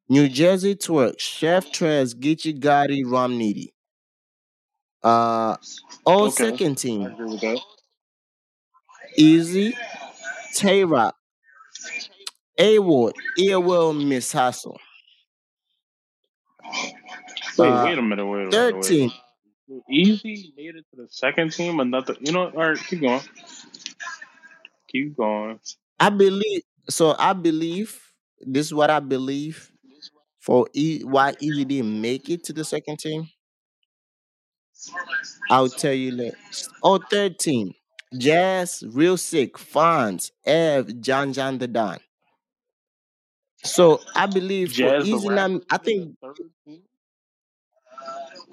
[0.08, 3.68] New Jersey Twork, Chef Trez, Geechi Gotti, Rum Nitty.
[5.02, 5.56] Uh,
[6.04, 7.02] all Okay, second team.
[7.06, 7.58] agree with that.
[9.16, 9.74] Easy,
[10.54, 11.14] Tay Roc,
[12.58, 14.78] A Ward, Earwell, Miss Hustle.
[17.58, 18.26] Wait, Uh, wait a minute.
[18.26, 19.12] Wait third Wait.
[19.88, 21.78] Easy made it to the second team.
[21.80, 22.16] Another.
[22.20, 22.50] You know.
[22.50, 22.78] All right.
[22.78, 23.20] Keep going.
[24.88, 25.60] Keep going.
[25.98, 26.62] I believe.
[26.88, 28.00] So I believe
[28.40, 29.70] this is what I believe
[30.40, 33.28] for e- why Easy didn't make it to the second team.
[35.50, 36.68] I'll tell you next.
[36.82, 37.74] Oh, third team.
[38.16, 41.98] Jazz, Real Sikh, Fonz, Ev, John John the Don.
[43.64, 46.36] So I believe for Jazz the Easy now, rapper I think third
[46.66, 46.82] team.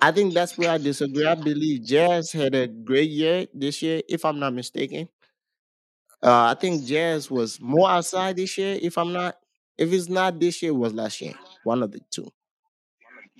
[0.01, 1.25] I think that's where I disagree.
[1.25, 5.09] I believe Jazz had a great year this year, if I'm not mistaken.
[6.21, 9.37] Uh, I think Jazz was more outside this year, if I'm not.
[9.77, 11.35] If it's not this year, it was last year.
[11.63, 12.31] One of the two.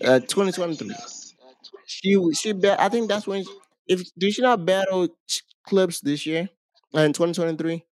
[0.04, 0.96] Uh, 2023.
[1.86, 2.80] She she bet.
[2.80, 3.44] I think that's when.
[3.88, 6.50] If did she not battle Ch- Clips this year
[6.96, 7.84] uh, in 2023?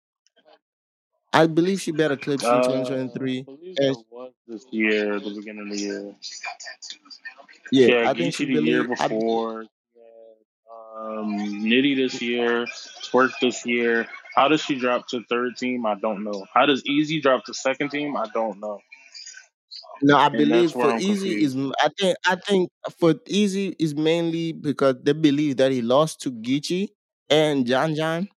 [1.35, 3.47] I believe she better Clips in Uh, I 2023.
[3.47, 6.17] believe And was this year, the beginning of the year.
[7.71, 8.85] yeah, Yeah, I think she the year.
[8.99, 9.63] I before.
[9.97, 10.01] Yeah,
[11.11, 12.67] um, Nitty this year.
[13.11, 14.07] Twork this year.
[14.35, 15.87] How does she drop to third team?
[15.87, 16.47] I don't know.
[16.53, 18.17] How does Easy drop to second team?
[18.17, 18.81] I don't know.
[20.03, 21.55] No, I And believe for I'm Easy is.
[21.55, 21.57] confused.
[21.57, 26.21] m- I think I think for Easy is mainly because they believe that he lost
[26.23, 26.89] to Geechi
[27.31, 28.29] and John John,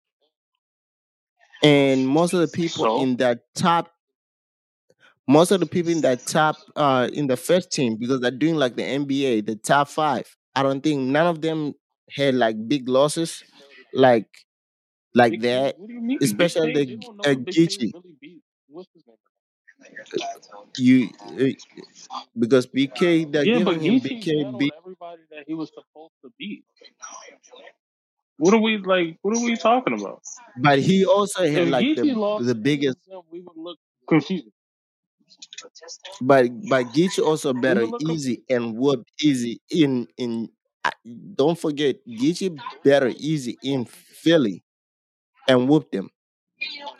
[1.63, 3.91] and most of the people So in that top,
[5.29, 8.55] most of the people in that top, uh, in the first team because they're doing
[8.57, 10.27] like the NBA, the top five.
[10.55, 11.75] I don't think none of them
[12.11, 13.43] had like big losses,
[13.93, 14.29] like
[15.15, 16.19] like Big that, What do you mean?
[16.19, 17.93] Big especially the uh, Geechi.
[17.95, 18.43] really beat.
[18.69, 19.17] What's his name?
[20.79, 21.09] You
[21.41, 21.45] uh,
[22.39, 26.65] because BK they're Yeah, giving him BK beat, everybody that he was supposed to beat.
[28.39, 29.19] What are we like?
[29.23, 30.23] What are we talking about?
[30.63, 32.99] but he also had If like the lost the biggest.
[33.31, 33.79] we would look
[34.09, 34.49] confused.
[36.21, 38.51] But but Geechi also better easy confused.
[38.51, 40.49] and whoop easy in in.
[41.35, 44.65] Don't forget Geechi better easy in Philly
[45.49, 46.11] and whooped him.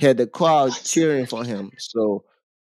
[0.01, 2.25] Had the crowd cheering for him, so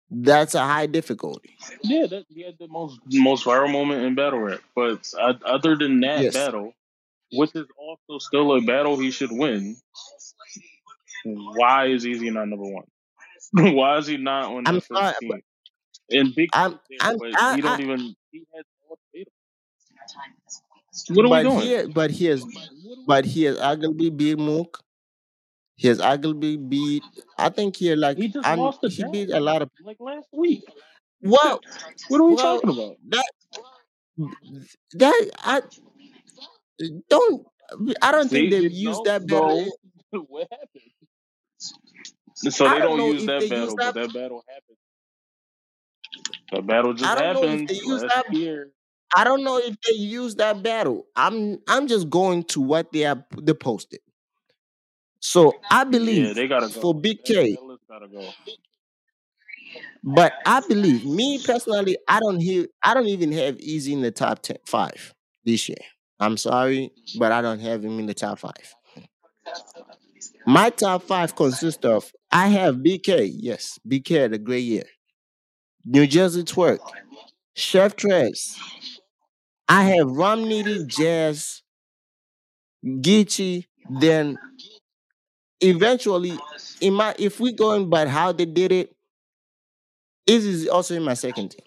[0.09, 1.57] that's a high difficulty.
[1.83, 4.61] Yeah, that he had the most most viral moment in battle rap.
[4.75, 6.73] But uh, other than that Yes, battle,
[7.31, 9.75] which is also still a battle he should win,
[11.25, 12.85] why is Easy not number one?
[13.75, 15.41] why is he not on sorry, first team?
[16.09, 19.25] And Big I'm I'm but I, he don't I even he has all the.
[21.13, 21.59] What are we doing?
[21.59, 24.79] here but he has What are we but he has arguably beat Mook.
[25.75, 27.03] He has arguably beat.
[27.37, 29.69] I think he like He just I'm lost he Jack beat a lot of.
[29.83, 30.63] like last week.
[31.21, 31.59] Well,
[32.09, 32.95] what are we well talking about?
[33.09, 33.31] that
[34.93, 35.61] that I
[37.09, 37.45] don't.
[38.01, 39.77] I don't think they've used that battle.
[40.27, 40.83] what happened?
[42.35, 43.93] So they don't don't use that use battle, that.
[43.93, 44.77] but that battle happened.
[46.51, 48.33] That battle just I don't know if happened they use last that.
[48.33, 48.71] year.
[49.15, 51.05] I don't know if they use that battle.
[51.15, 53.99] I'm I'm just going to what they have they posted.
[55.19, 56.99] So I Yeah, believe they gotta for go.
[56.99, 57.57] Big That, K,
[58.11, 58.33] go.
[60.03, 64.11] but I believe me personally, I don't hear I don't even have Easy in the
[64.11, 65.13] top 10, five
[65.43, 65.77] this year.
[66.19, 68.75] I'm sorry, but I don't have him in the top five.
[70.45, 74.85] My top five consists of I have BK, yes, BK had a great year.
[75.85, 76.79] New Jersey Twork,
[77.55, 78.57] Chef Trez.
[79.67, 81.61] I have Rum Nitty, Jazz,
[82.85, 84.37] Geechi, then
[85.61, 86.37] eventually
[86.81, 88.95] in my if we going by how they did it,
[90.27, 91.65] Izzy is also in my second team.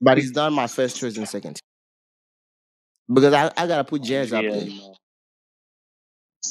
[0.00, 1.69] But it's not my first choice in second team.
[3.12, 4.68] Because I, I gotta put Jazz up there.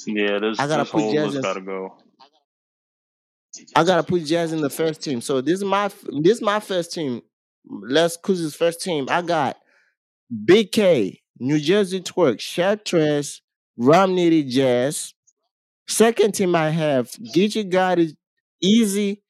[0.05, 1.97] Yeah, this I gotta this put Jazz in gotta go.
[3.75, 5.21] I gotta put Jazz in the first team.
[5.21, 5.89] So this is my
[6.21, 7.21] this is my first team.
[7.65, 9.07] Les Kuz's first team.
[9.09, 9.57] I got
[10.45, 13.41] Big K, New Jersey Twork, Shatres,
[13.77, 15.13] Rum Nitty Jazz.
[15.87, 18.15] Second team I have Geechi Gotti,
[18.61, 19.23] Easy.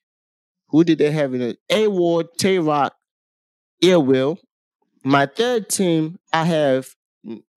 [0.69, 1.57] Who did they have in it?
[1.69, 2.93] A Ward, Tay Roc,
[3.83, 4.37] Earwill.
[5.03, 6.93] My third team I have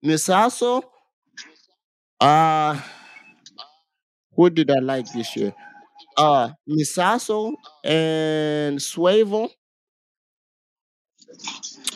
[0.01, 0.83] Misaso.
[2.19, 2.79] Uh
[4.35, 5.53] who did I like this year?
[6.17, 7.53] Uh Misaso
[7.83, 9.51] and Swavel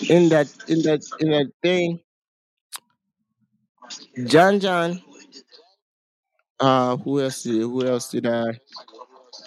[0.10, 2.00] in that in that in that thing.
[4.26, 5.02] John John.
[6.60, 8.60] Uh who else did who else did I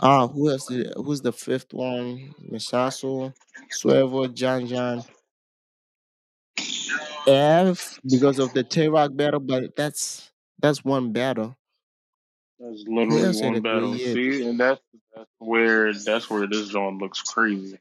[0.00, 2.34] uh who else did who's the fifth one?
[2.52, 3.34] Misaso,
[3.70, 5.04] Swavel, John John,
[7.26, 11.56] Ev because of the Tay Roc battle, but that's that's one battle.
[12.58, 13.96] That's Who literally else had one a battle.
[13.96, 14.14] year?
[14.14, 14.80] See, and that's
[15.14, 17.78] that's where that's where this joint looks crazy.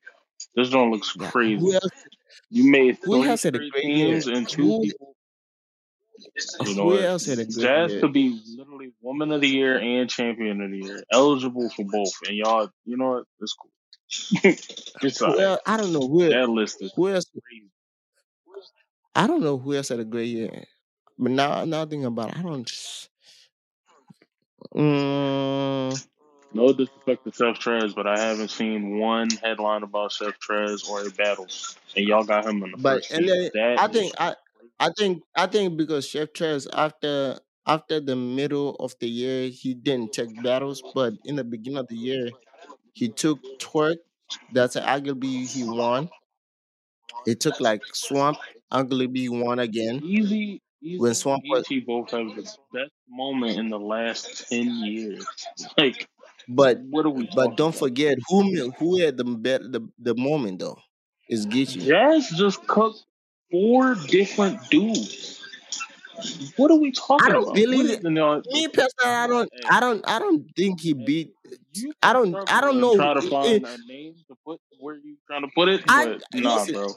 [0.55, 1.73] This joint looks Yeah, Who crazy.
[1.73, 1.91] else
[2.49, 4.13] You made who three else had a straight great year?
[4.13, 5.15] teams and two Who people.
[6.65, 8.01] You know who else had a great Jazz year?
[8.01, 12.11] could be literally woman of the year and champion of the year, eligible for both.
[12.27, 13.23] And y'all, you know what?
[13.39, 13.71] It's cool.
[15.01, 15.59] it's Who alright.
[15.65, 17.69] I don't know who el- That list is who else crazy.
[19.15, 20.63] I don't know who else had a great year.
[21.17, 22.65] But now now thinking about it, I don't
[24.75, 25.95] mm,
[26.51, 31.05] No disrespect to Chef Trez, but I haven't seen one headline about Chef Trez or
[31.05, 31.47] a battle,
[31.95, 34.35] and y'all got him on the but first then I think I
[34.79, 39.73] I think I think because Chef Trez after after the middle of the year he
[39.73, 42.31] didn't take battles, but in the beginning of the year
[42.93, 43.97] he took Twork.
[44.49, 46.09] That's an arguably he won.
[47.23, 48.39] He took like Swamp,
[49.13, 50.01] he won again.
[50.01, 50.61] easy.
[50.81, 52.43] Easy When and Swamp was Geechi both have the
[52.73, 55.25] best moment in the last ten years.
[55.77, 56.07] Like,
[56.47, 57.79] but what are we but don't about?
[57.79, 60.77] forget who who had the bet the, the moment though
[61.29, 61.85] is Geechi.
[61.85, 63.05] Jazz just cooked
[63.51, 65.39] four different dudes.
[66.57, 67.65] What are we I talking don't about?
[67.69, 68.01] What believe is it.
[68.01, 68.41] the no?
[68.51, 71.33] Me personally, I don't I don't I don't think he beat
[72.01, 72.95] I don't I don't know.
[72.95, 76.19] try to find it, a name to put where you trying to put it, I
[76.33, 76.75] nah, listen.
[76.75, 76.95] bro.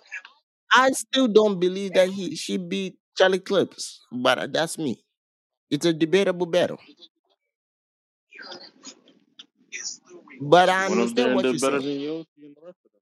[0.74, 5.02] I still don't believe that he she beat Charlie Clips, but uh, that's me.
[5.70, 6.78] It's a debatable battle,
[10.40, 11.82] but I understand what you're saying.
[11.82, 12.92] than Yoshi and the rest of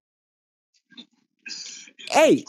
[2.10, 2.44] Hey,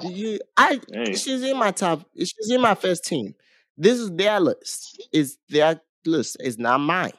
[0.00, 0.80] do you, I.
[0.92, 2.02] Hey, she's in my top.
[2.16, 3.34] She's in my first team.
[3.76, 5.00] This is their list.
[5.12, 6.36] It's their list.
[6.40, 7.12] It's not mine.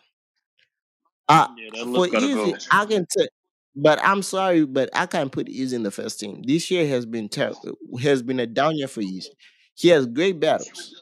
[1.27, 2.57] Uh Yeah, for easy, go.
[2.71, 3.27] I can tell.
[3.81, 6.41] But I'm sorry, but I can't put Easy in the first team.
[6.45, 7.77] This year has been terrible.
[8.01, 9.29] Has been a down year for Easy.
[9.75, 11.01] He has great battles.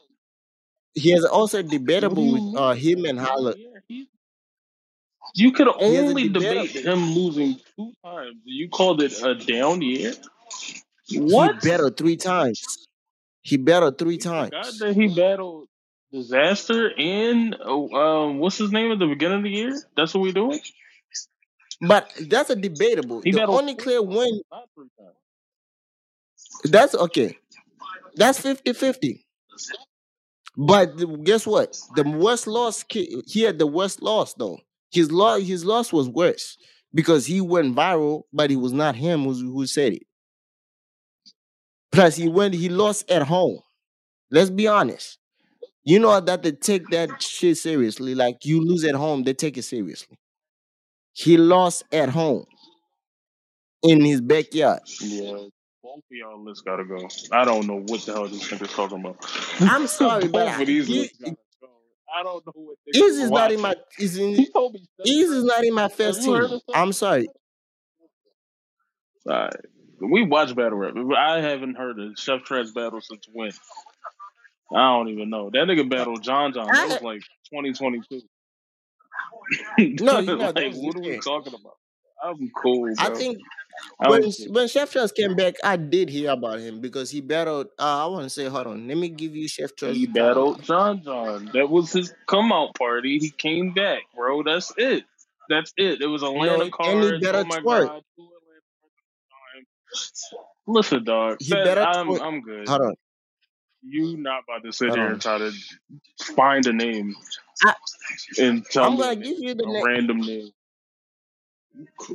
[0.94, 3.54] He has also debatable with uh him and Hollow.
[5.34, 8.36] you could He has a only debate him losing two times.
[8.44, 10.14] You called it a down year?
[11.14, 11.62] What?
[11.62, 12.86] He battled three times.
[13.42, 14.50] He battled three times.
[14.78, 15.66] that he battled
[16.12, 19.82] disaster and uh, what's his name at the beginning of the year?
[19.96, 20.60] That's what we doing.
[21.80, 23.20] But that's a debatable.
[23.22, 25.16] He The only clear win not three times.
[26.64, 27.36] that's okay.
[28.16, 29.24] That's 50-50.
[30.56, 31.78] But guess what?
[31.96, 34.58] The worst loss ki- he had the worst loss though.
[34.90, 36.56] His loss his loss was worse
[36.94, 40.02] because he went viral, but it was not him who, who said it.
[41.92, 43.60] Plus, he went he lost at home.
[44.30, 45.18] Let's be honest.
[45.84, 48.14] You know that they take that shit seriously.
[48.14, 50.18] Like you lose at home, they take it seriously.
[51.18, 52.46] He lost at home
[53.82, 54.82] in his backyard.
[55.00, 55.32] Yeah,
[55.82, 57.08] both of y'all lists gotta go.
[57.32, 59.16] I don't know what the hell these niggas talking about.
[59.60, 61.68] I'm sorry, but I, of these he, lists gotta go.
[62.16, 65.30] I don't know what niggas is not in my is in He told me Ease
[65.30, 66.60] is not in my first team.
[66.72, 67.26] I'm sorry.
[69.28, 69.56] Alright.
[70.00, 70.94] We watch battle rap.
[71.18, 73.50] I haven't heard of Chef Trez battle since when?
[74.72, 75.50] I don't even know.
[75.50, 76.68] That nigga battled John John.
[76.72, 78.20] That was like 2022.
[79.78, 81.76] no, you know like, what are we talking about?
[82.22, 83.38] I'm cool, I think
[84.00, 84.46] I'm when cool.
[84.52, 87.68] when Chef Trez came back, I did hear about him because he battled.
[87.78, 90.62] Uh, I want to say, hold on, let me give you Chef Trez He battled
[90.62, 91.50] John John.
[91.54, 93.18] That was his come out party.
[93.18, 94.42] He came back, bro.
[94.42, 95.04] That's it.
[95.48, 96.00] That's it.
[96.00, 97.24] It was No, Atlanta and he cards.
[97.32, 97.88] Oh my twerk.
[97.88, 98.02] god.
[98.16, 98.62] Two Atlanta
[99.30, 100.34] cards.
[100.66, 101.36] Listen, dog.
[101.40, 102.20] He better I'm twerk.
[102.20, 102.66] I'm good.
[102.68, 102.94] Hold on,
[103.82, 105.52] You not about to sit here and try to
[106.36, 107.14] find a name
[107.64, 107.74] I,
[108.38, 109.84] and tell I'm me gonna give you the a name.
[109.84, 110.50] random name.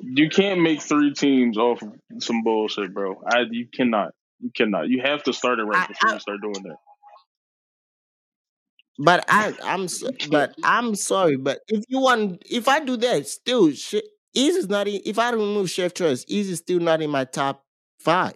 [0.03, 3.21] You can't make three teams off of some bullshit, bro.
[3.25, 4.13] I you cannot.
[4.39, 4.89] You cannot.
[4.89, 6.75] You have to start it right I, before I, you start doing that.
[8.99, 10.31] but I, I'm, so, You can't.
[10.31, 11.37] but I'm sorry.
[11.37, 14.87] But if you want, if I do that, still, shit, Ease is not.
[14.87, 17.63] In, if I remove Chef Trez, Ease is still not in my top
[17.99, 18.35] five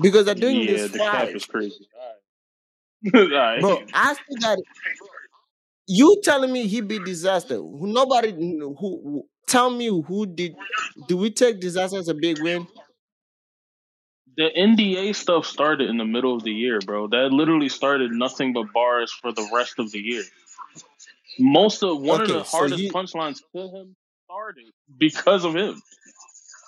[0.00, 1.88] because they're doing Yeah, this the cap is crazy.
[3.14, 3.30] All right.
[3.32, 3.60] All right.
[3.60, 3.86] bro.
[3.92, 4.58] I still got.
[4.58, 4.64] it.
[5.86, 7.56] You telling me he be disaster?
[7.56, 10.54] Who nobody who, who tell me who did?
[11.08, 12.66] Do we take disaster as a big win?
[14.36, 17.08] The NDA stuff started in the middle of the year, bro.
[17.08, 20.24] That literally started nothing but bars for the rest of the year.
[21.38, 25.82] Most of one of the so hardest he punchlines to him started because of him.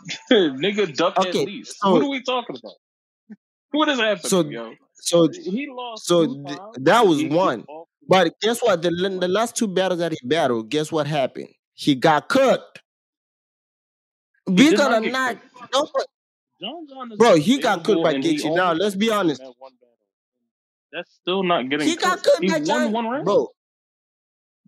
[0.32, 1.44] Nigga duck at okay.
[1.44, 1.76] least.
[1.82, 2.74] What So are we talking about?
[3.74, 4.74] What is happening, so yo?
[4.94, 7.64] so He lost so th- that was one.
[8.08, 8.82] But guess what?
[8.82, 11.48] The the last two battles that he battled, guess what happened?
[11.74, 12.80] He got cooked.
[14.46, 15.72] He We gonna not not cooked.
[15.72, 16.06] don't put-
[16.60, 17.34] John John bro.
[17.36, 18.54] He got cooked by Geechi.
[18.54, 19.40] Now let's be honest.
[19.40, 19.94] at one battle.
[20.92, 22.24] That's still not getting He got cooked.
[22.26, 23.24] cooked He by John, one round.
[23.24, 23.48] bro.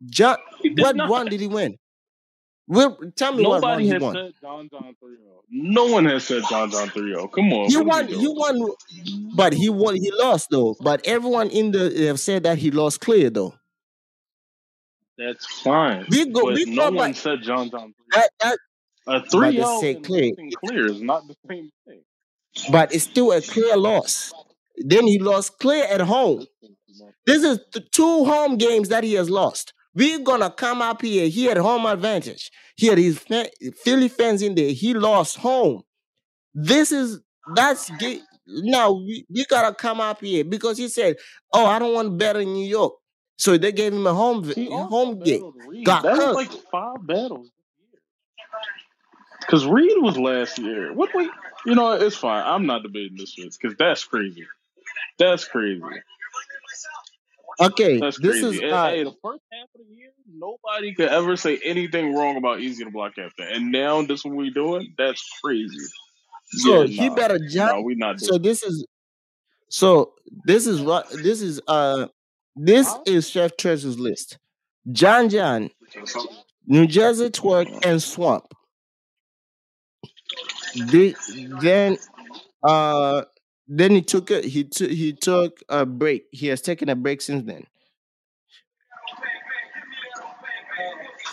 [0.06, 0.36] John,
[0.78, 1.08] what not.
[1.10, 1.76] round did he win?
[2.68, 5.42] Well, tell me what Nobody has said John John 3 0.
[5.50, 7.28] No one has said John John 3 0.
[7.28, 7.68] Come on.
[7.68, 8.54] He What are we won.
[8.54, 8.70] He won,
[9.36, 9.94] but he won.
[9.96, 10.76] He lost though.
[10.80, 13.54] But everyone in the have said that he lost clear though.
[15.16, 16.06] That's fine.
[16.10, 16.46] We go.
[16.46, 18.30] But We no one said John John 3 that.
[18.40, 18.58] That.
[19.08, 20.32] A But 3 they 0 say and clear.
[20.64, 22.00] clear is not the same thing.
[22.72, 24.32] But it's still a clear loss.
[24.78, 26.38] Then he lost clear at home.
[26.40, 29.72] Listen to my This is the two home games that he has lost.
[29.96, 31.26] We're gonna come up here.
[31.28, 32.50] He had home advantage.
[32.76, 33.18] He had his
[33.82, 34.70] Philly fans in there.
[34.70, 35.82] He lost home.
[36.54, 37.20] This is
[37.54, 37.90] that's
[38.46, 41.16] now we, we gotta come up here because he said,
[41.52, 42.92] "Oh, I don't want to bet in New York."
[43.38, 45.40] So they gave him a home He home game.
[45.40, 47.50] battled Got That was like five battles.
[49.40, 50.92] Because Reed was last year.
[50.92, 51.30] What we,
[51.64, 52.42] you know, it's fine.
[52.44, 54.46] I'm not debating this because that's crazy.
[55.18, 55.82] That's crazy.
[57.60, 58.64] Okay, That's this is crazy.
[58.64, 62.36] And, uh hey, the first half of the year, nobody could ever say anything wrong
[62.36, 63.46] about Eazy to Block Captain.
[63.50, 64.94] And now this what we doing?
[64.98, 65.86] That's crazy.
[66.50, 67.14] so Yeah, he nah.
[67.14, 67.38] better.
[67.40, 68.86] No, we not So this is
[69.68, 70.12] so
[70.44, 72.08] this is what this is uh
[72.54, 73.02] this Huh?
[73.06, 74.38] is Chef Treasure's list.
[74.92, 75.70] John John,
[76.66, 78.44] New Jersey Twork, and Swamp.
[80.74, 81.16] The,
[81.60, 81.96] then
[82.62, 83.22] uh
[83.68, 86.26] then he took a he took he took a break.
[86.30, 87.66] He has taken a break since then.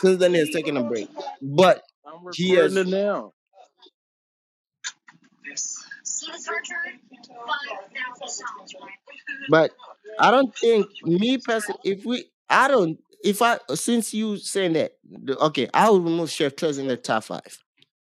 [0.02, 1.10] Since then he has taken a break.
[1.42, 3.34] But I'm he has it now.
[9.50, 9.72] but
[10.20, 11.80] I don't think me personally.
[11.84, 13.00] If we, I don't.
[13.24, 14.94] If I since you saying that,
[15.30, 17.58] okay, I will remove Chef Trez in the top five.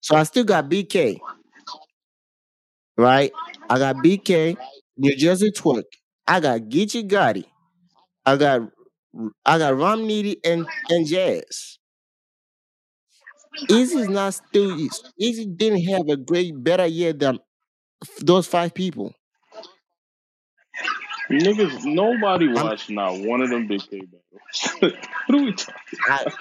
[0.00, 1.18] So I still got BK,
[2.98, 3.32] right?
[3.70, 4.56] I got BK,
[4.96, 5.84] New Jersey Twork.
[6.26, 7.46] I got Geechi Gotti.
[8.26, 8.62] I got
[9.46, 11.78] I got Rum Nitty and and Jazz.
[13.70, 14.76] Eazy's not still
[15.20, 17.38] Eazy didn't have a great better year than
[18.20, 19.14] those five people.
[21.30, 24.96] Niggas, nobody I'm watched not one of them Big K battles.
[25.26, 25.74] what are we talking
[26.08, 26.34] I, about?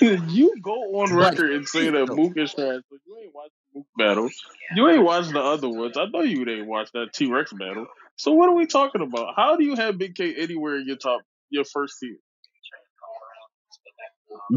[0.30, 3.57] you go on record and say that the Mook trash, but you ain't watched the
[3.57, 3.57] Mook
[3.96, 4.28] battle.
[4.74, 5.96] You ain't watched the other ones.
[5.96, 7.86] I know you didn't watch that T Rex battle.
[8.16, 9.34] So what are we talking about?
[9.36, 12.16] How do you have Big K anywhere in your top, your first team?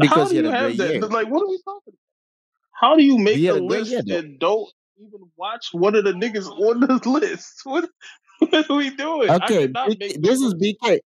[0.00, 0.94] because do you a great have that?
[0.94, 1.00] year.
[1.00, 1.98] Like, what are we talking about?
[2.72, 4.18] How do you make He had a a year list though.
[4.18, 7.60] and don't even watch one of the niggas on this list?
[7.64, 7.88] What,
[8.38, 9.30] what are we doing?
[9.30, 10.54] Okay, B- this is.
[10.54, 10.98] BK.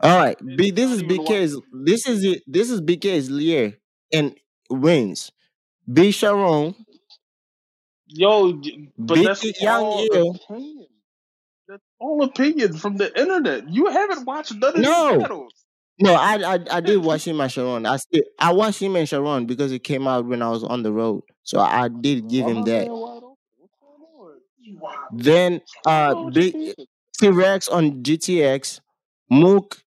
[0.00, 0.70] All right, B.
[0.70, 1.60] This is even watch BK's.
[1.72, 2.42] This is it.
[2.46, 3.78] This is BK's year
[4.12, 4.34] and
[4.70, 5.32] wins.
[5.92, 6.10] B.
[6.10, 6.74] Sharon,
[8.14, 8.60] Yo,
[8.98, 9.22] but B.
[9.22, 10.36] that's Young all Ill.
[10.36, 10.88] opinion.
[11.68, 13.68] That's all opinion from the internet.
[13.68, 15.66] You haven't watched none of these No, battles.
[16.00, 17.86] no, I, I I did watch him and Sharon.
[17.86, 20.82] I still I watched him and Sharon because it came out when I was on
[20.82, 21.22] the road.
[21.44, 22.88] So I did give him that.
[22.88, 23.36] man wide open?
[23.56, 24.40] What's going on?
[25.10, 26.88] Then uh going on with your B defense?
[27.18, 28.80] T Rex on GTX,
[29.30, 29.82] Mook.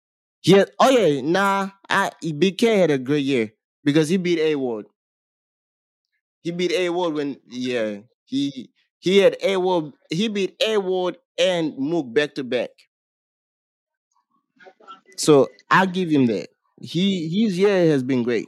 [0.44, 1.70] Yeah, oh yeah, nah.
[1.90, 3.54] I BK had a great year
[3.84, 4.88] because he beat A Ward.
[6.44, 9.94] He beat A Ward when yeah he he had A Ward.
[10.10, 12.70] He beat A Ward and Mook back to back.
[15.18, 16.50] So I'll give him that.
[16.82, 18.48] He his year has been great.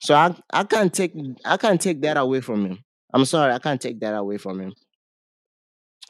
[0.00, 2.78] So I I can't take I can't take that away from him.
[3.12, 4.74] I'm sorry, I can't take that away from him.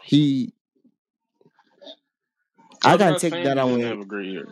[0.02, 0.52] He
[2.82, 3.82] So I I'm can't take that away.
[3.88, 4.48] have a great year.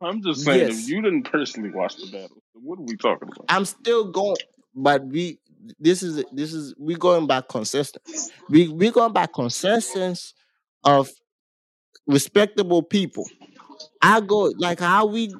[0.00, 3.48] I'm just saying if you didn't personally watch the battle, what are we talking about?
[3.48, 4.36] I'm still going,
[4.74, 5.38] but we
[5.78, 8.04] this is this is we going by consistent.
[8.48, 10.34] We we going by consensus
[10.84, 11.10] of
[12.06, 13.26] respectable people.
[14.02, 15.34] I go like how we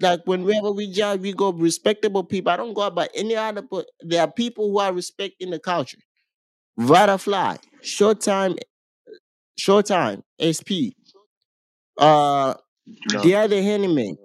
[0.00, 2.52] like whenever we judge, we go respectable people.
[2.52, 5.98] I don't go about any other, but there are people who are respecting the culture.
[6.76, 8.56] Butterfly, short time,
[9.56, 10.96] short time, SP,
[11.98, 12.54] uh,
[13.12, 14.16] No, the other handyman,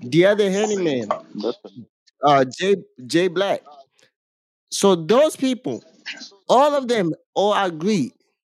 [0.00, 1.08] the other handyman,
[2.24, 3.62] uh, J J Black.
[4.70, 5.82] So those people,
[6.48, 8.12] all of them, all agree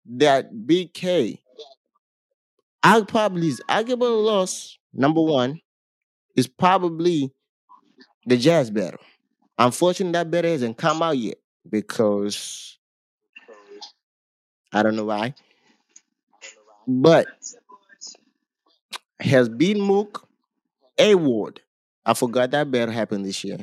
[0.06, 1.38] that BK,
[2.82, 4.78] I probably is arguable loss.
[4.92, 5.60] Number one
[6.36, 7.30] is probably
[8.26, 9.00] the jazz battle.
[9.58, 11.38] Unfortunately, that battle hasn't come out yet
[11.70, 12.78] because
[14.72, 15.34] I don't know why,
[16.86, 17.26] but
[19.20, 20.26] has beat Mook
[20.98, 21.60] A Ward.
[22.10, 23.58] I forgot that battle happened this year.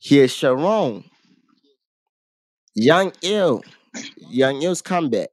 [0.00, 1.04] Here's Sharon,
[2.74, 3.62] Young Ill,
[4.16, 5.30] Young Ill's comeback.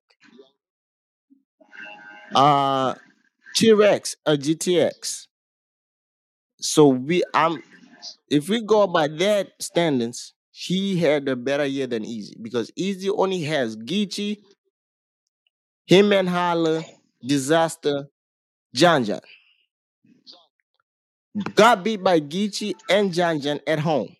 [2.36, 2.94] Uh
[3.56, 5.28] T Rex, a GTX.
[6.60, 7.62] So we I'm
[8.30, 13.12] if we go by that standards, he had a better year than Eazy because Eazy
[13.16, 14.40] only has Geechi,
[15.86, 16.84] him and Hollow,
[17.26, 18.08] Disaster,
[18.76, 19.22] John John.
[21.56, 24.16] Got beat by Geechi and John John at home.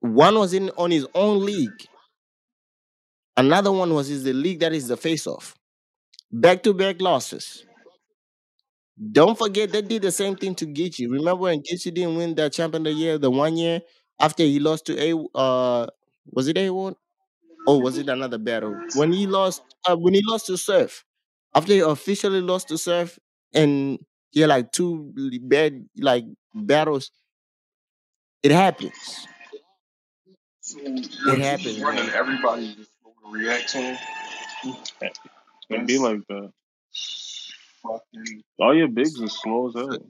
[0.00, 1.88] One was in on his own league.
[3.36, 5.54] Another one was in the league that is the face off.
[6.32, 7.64] Back to back losses.
[9.12, 11.10] Don't forget they did the same thing to Geechi.
[11.10, 13.80] Remember when Geechi didn't win the champion of the year the one year
[14.20, 15.86] after he lost to A uh
[16.26, 16.94] was it A one?
[17.66, 18.76] Or was it another battle?
[18.96, 21.04] When he lost uh, when he lost to Surf.
[21.54, 23.18] After he officially lost to Surf
[23.54, 23.98] and
[24.32, 27.10] he had like two really bad like battles,
[28.42, 29.26] it happens.
[30.60, 30.78] So
[31.32, 32.14] It happens, just running man.
[32.14, 32.90] everybody just
[33.24, 33.98] react to him?
[34.64, 34.92] It's
[35.70, 36.52] gonna be like that.
[37.82, 40.06] fucking All your bigs is slow as hell.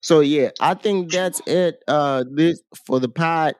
[0.00, 1.82] so yeah, I think that's it.
[1.86, 3.54] Uh this for the pod.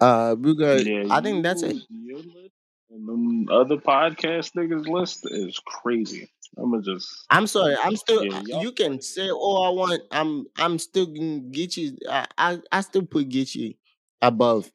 [0.00, 1.76] Uh we got Yeah, I think that's it.
[1.90, 2.22] you
[2.90, 6.30] and them other podcast niggas list is crazy.
[6.56, 7.76] I'ma just I'm sorry.
[7.82, 8.24] I'm still.
[8.24, 10.02] yeah, y'all can say all I want.
[10.10, 10.46] I'm.
[10.56, 11.96] I'm still getting Geechi.
[12.08, 12.58] I, I.
[12.72, 13.76] I still put Geechi
[14.22, 14.70] above.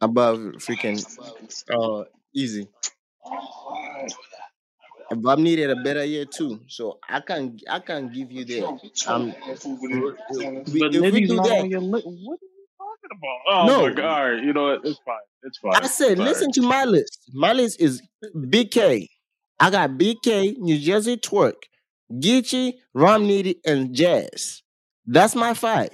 [0.00, 1.04] Above freaking.
[1.70, 2.04] Uh,
[2.34, 2.68] easy.
[5.10, 7.58] Bob needed a better year too, so I can.
[7.68, 8.66] I can give you that.
[8.68, 10.72] Um, Trump handful with r- it.
[10.72, 11.90] we, But if we Nitty's do not that, on.
[11.90, 12.38] What are you
[12.76, 13.38] talking about?
[13.48, 13.88] Oh No.
[13.88, 14.04] my god!
[14.04, 14.84] All right, you know what?
[14.84, 15.16] It's fine.
[15.44, 15.76] It's fine.
[15.82, 16.28] I said, It's all right.
[16.34, 17.18] listen to my list.
[17.32, 18.02] My list is
[18.36, 19.08] BK.
[19.60, 21.64] I got BK, New Jersey Twork,
[22.12, 24.62] Geechi, Romney, and Jazz.
[25.06, 25.90] That's my five.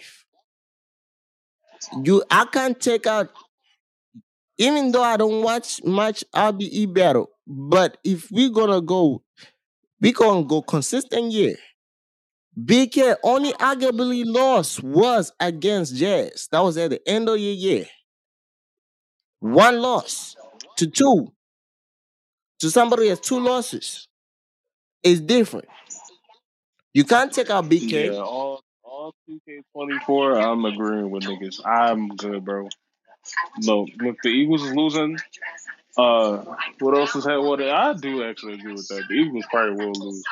[2.03, 3.31] You, I can't take out,
[4.59, 7.31] even though I don't watch much RBE battle.
[7.47, 9.23] But if we gonna go,
[10.01, 11.57] we gonna go consistent year.
[12.59, 16.49] BK only arguably lost was against Jazz.
[16.53, 17.87] That was at the end of the year.
[19.41, 20.35] One loss
[20.77, 21.33] to two
[22.65, 24.09] to somebody has two losses
[25.03, 25.69] is different.
[26.95, 28.07] You can't take out BK.
[28.07, 30.43] Yeah, all all 2K24.
[30.43, 31.61] I'm agreeing with niggas.
[31.67, 32.71] I'm good, bro.
[33.59, 35.19] No, look, the Eagles is losing.
[35.99, 37.47] Uh, what else is happening?
[37.47, 39.05] What I do actually agree with that.
[39.11, 40.23] The Eagles probably will lose.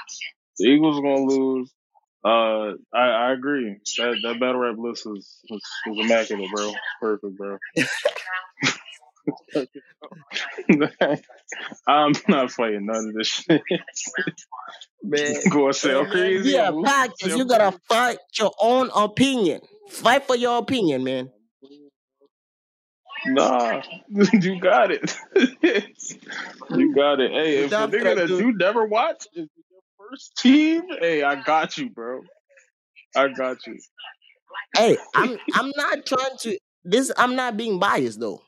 [0.59, 1.71] The Eagles are gonna lose.
[2.25, 3.77] Uh, I, I agree.
[3.99, 6.73] That that battle rap list was was, was immaculate, bro.
[6.99, 7.59] Perfect, bro.
[11.87, 13.63] I'm not fighting none of this shit.
[15.03, 16.51] Man, Go sell crazy.
[16.51, 17.37] we are podcast.
[17.37, 19.61] You gotta fight your own opinion.
[19.89, 21.31] Fight for your opinion, man.
[23.27, 25.17] Nah, you got it.
[26.71, 27.31] you got it.
[27.31, 31.23] Hey, if the Without nigga further that you never watch is your first team, hey,
[31.23, 32.23] I got you, bro.
[33.15, 33.79] I got you.
[34.77, 37.13] hey, I'm I'm not trying to this.
[37.17, 38.43] I'm not being biased though.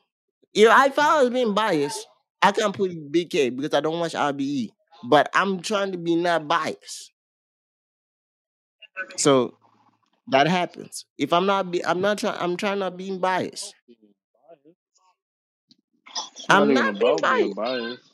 [0.55, 2.07] If I, if I was being biased,
[2.41, 4.69] I can't put BK because I don't watch RBE.
[5.09, 7.11] But I'm trying to be not biased.
[9.17, 9.57] So
[10.29, 11.05] that happens.
[11.17, 12.37] If I'm not be, I'm not trying.
[12.39, 13.75] I'm trying not being biased.
[16.49, 18.11] I'm not being biased biased.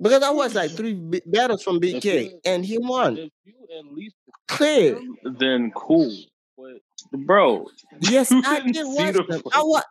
[0.00, 3.54] because I watched like three b- battles from BK you and he won if you
[3.78, 4.16] at least
[4.48, 4.98] clear.
[5.24, 6.10] then cool.
[6.56, 6.80] But
[7.26, 7.66] bro,
[8.00, 9.42] Yes, I didn't watch them.
[9.52, 9.82] I wa-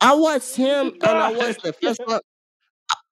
[0.00, 2.20] I watched him and I watched the first one.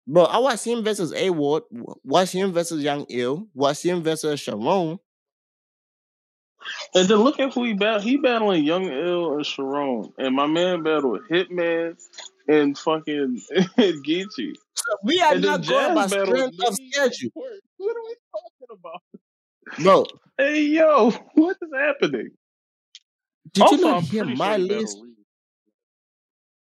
[0.06, 1.64] Bro, I watched him versus A Ward,
[2.02, 4.98] watched him versus Young Ill, watched him versus Sharon.
[6.94, 8.02] And then look at who he battled.
[8.02, 10.12] He battling Young Ill and Sharon.
[10.18, 11.96] And my man battled Hitman
[12.48, 13.42] and fucking
[13.78, 14.54] Geechi.
[14.74, 17.30] So we are And not going by strength of schedule.
[17.76, 19.02] What are we talking about?
[19.82, 20.06] Bro,
[20.38, 22.30] Hey yo, what is happening?
[23.52, 24.96] did also, you not I'm hear my list?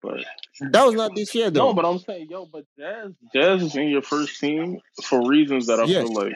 [0.01, 0.25] Battled Reed.
[0.61, 1.67] But That was not this year though.
[1.67, 5.67] no, but I'm saying, yo, but Jazz, Jazz is in your first team for reasons
[5.67, 6.07] that I Yes.
[6.07, 6.33] feel like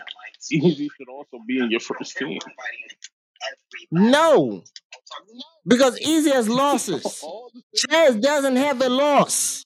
[0.51, 2.39] Eazy should also be in your first team.
[3.91, 4.63] No.
[5.67, 7.03] Because Eazy has losses.
[7.23, 7.51] All
[7.89, 9.63] Jazz doesn't have a loss.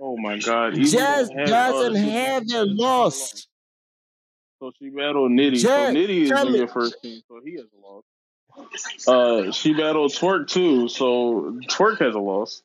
[0.00, 3.46] oh my God, Eazy Jazz don't have, doesn't have a loss.
[4.58, 5.56] So she battled Nitty.
[5.58, 6.58] Jazz, so Nitty is in me.
[6.58, 8.04] your first team, so he has a loss.
[9.08, 12.62] Uh, she battled Twork too, so Twork has a loss.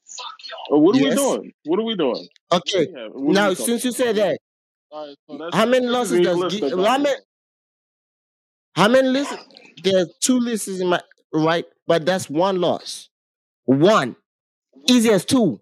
[0.72, 1.10] Uh, what are Yes.
[1.12, 1.54] we doing?
[1.66, 2.28] What are we doing?
[2.52, 2.88] Okay.
[2.88, 3.16] we have?
[3.16, 4.38] Now, we since you said that,
[4.92, 7.16] All right, so how many losses does list Ge- that how many
[8.76, 9.36] how many lists?
[9.84, 11.02] There's two lists in my
[11.34, 13.10] right, but that's one loss.
[13.66, 14.16] One.
[14.90, 15.60] Eazy as two.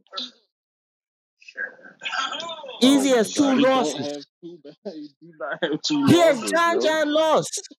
[2.82, 4.08] Eazy Oh as two God, he don't losses.
[4.08, 4.60] have two.
[4.94, 6.82] He do not have two He has losses, John.
[6.82, 7.70] John lost.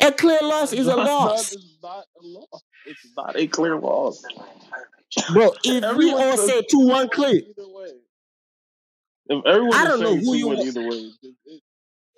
[0.00, 1.52] A clear loss is a loss.
[1.52, 2.62] It's not a loss.
[2.86, 4.22] It's not a clear loss.
[5.32, 7.40] Bro, if we all say 2 1 clear,
[9.28, 11.10] If everyone I don't know who you either way,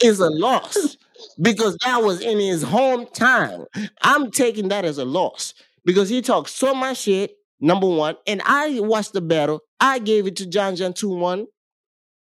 [0.03, 0.97] is a loss
[1.41, 3.67] because that was in his hometown.
[4.03, 8.43] I'm taking that as a loss because he talked so much shit, number one, and
[8.45, 9.61] I watched the battle.
[9.81, 11.47] I gave it to John John 2 1.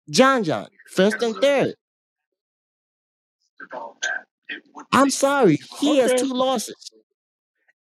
[0.10, 1.76] John John, first and third.
[4.92, 6.92] I'm sorry, he has two losses.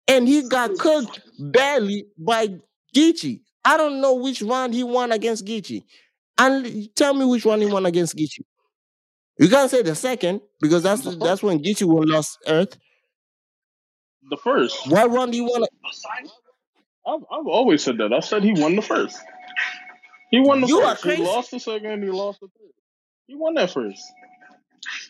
[0.06, 2.48] And he got cooked badly by
[2.96, 3.40] Geechi.
[3.64, 5.82] I don't know which round he won against Geechi.
[6.38, 8.40] And tell me which one he won against Geechi.
[9.38, 12.76] You can't say the second because that's The that's when Geechi won Lost Earth.
[14.30, 14.86] the first.
[14.88, 15.62] What round he won?
[17.06, 18.12] I've, I've always said that.
[18.12, 19.18] I said he won the first.
[20.30, 21.16] He won the You are first.
[21.16, 22.02] He lost the second.
[22.02, 22.72] He lost the third.
[23.26, 24.02] He won that first.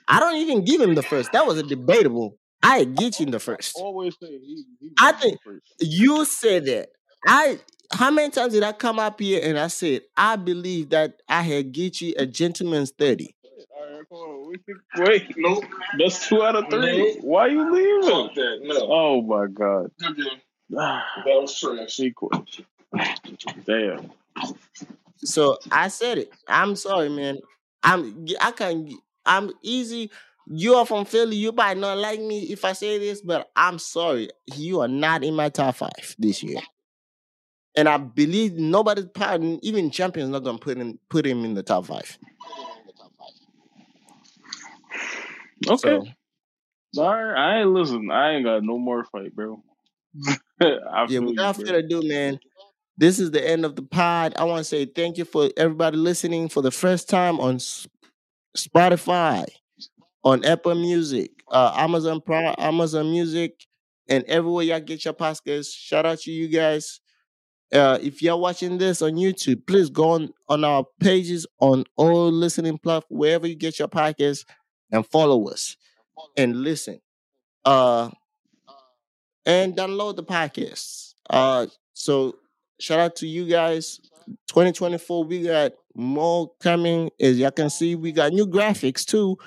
[0.09, 1.33] I don't even give him the first.
[1.33, 2.37] That was a debatable.
[2.63, 3.77] I get you in the first.
[3.77, 4.65] Always say he.
[4.81, 5.63] he I think- first.
[5.81, 6.89] You said that.
[7.27, 7.59] I
[7.93, 11.43] how many times did I come up here and I said I believe that I
[11.43, 13.35] had Geechi a gentleman's 30?
[13.77, 14.49] All right, come on.
[14.49, 15.65] We can, wait, Nope.
[15.99, 17.15] that's two out of three.
[17.15, 17.25] Nope.
[17.25, 18.31] Why you leaving?
[18.35, 18.59] That.
[18.63, 18.77] No.
[18.91, 19.91] Oh my god.
[20.01, 20.31] Good deal.
[20.71, 21.95] That was trash.
[21.97, 22.31] Sequel.
[23.67, 24.11] Damn.
[25.25, 26.33] So I said it.
[26.47, 27.39] I'm sorry, man.
[27.83, 28.89] I'm I can
[29.29, 30.11] I'm easy.
[30.47, 31.37] You are from Philly.
[31.37, 34.31] You might not like me if I say this, but I'm sorry.
[34.55, 36.61] You are not in my top five this year.
[37.77, 41.63] And I believe nobody's part, even champions, not gonna put him put him in the
[41.63, 42.19] top five.
[45.69, 46.01] Okay.
[46.95, 47.37] So All right.
[47.37, 48.11] I ain't listen.
[48.11, 49.63] I ain't got no more fight, bro.
[51.09, 52.41] Yeah, without further ado, man,
[52.97, 54.35] this is the end of the pod.
[54.37, 57.61] I want to say thank you for everybody listening for the first time on
[58.59, 59.47] Spotify,
[60.25, 63.53] on Apple Music, uh, Amazon Prime, Amazon Music,
[64.09, 65.75] and everywhere y'all get your podcasts.
[65.75, 67.01] Shout out to you guys.
[67.73, 72.31] Uh, if you're watching this on YouTube, please go on, on our pages on all
[72.31, 74.45] listening platforms, wherever you get your podcasts,
[74.91, 75.77] and follow us
[76.37, 77.01] and listen.
[77.65, 78.11] Uh,
[79.45, 81.15] and download the podcasts.
[81.29, 82.37] Uh, so
[82.81, 84.01] shout out to you guys.
[84.49, 87.11] 2024, we got more coming.
[87.21, 89.39] As y'all can see, we got new graphics too,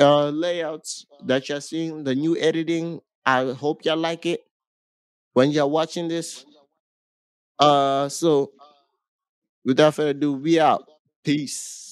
[0.00, 3.00] uh, layouts that you're seeing, the new editing.
[3.26, 4.42] I hope y'all like it
[5.34, 6.44] when you're watching this.
[7.58, 8.52] Uh, so
[9.64, 10.84] without further ado, we out.
[11.24, 11.87] Peace.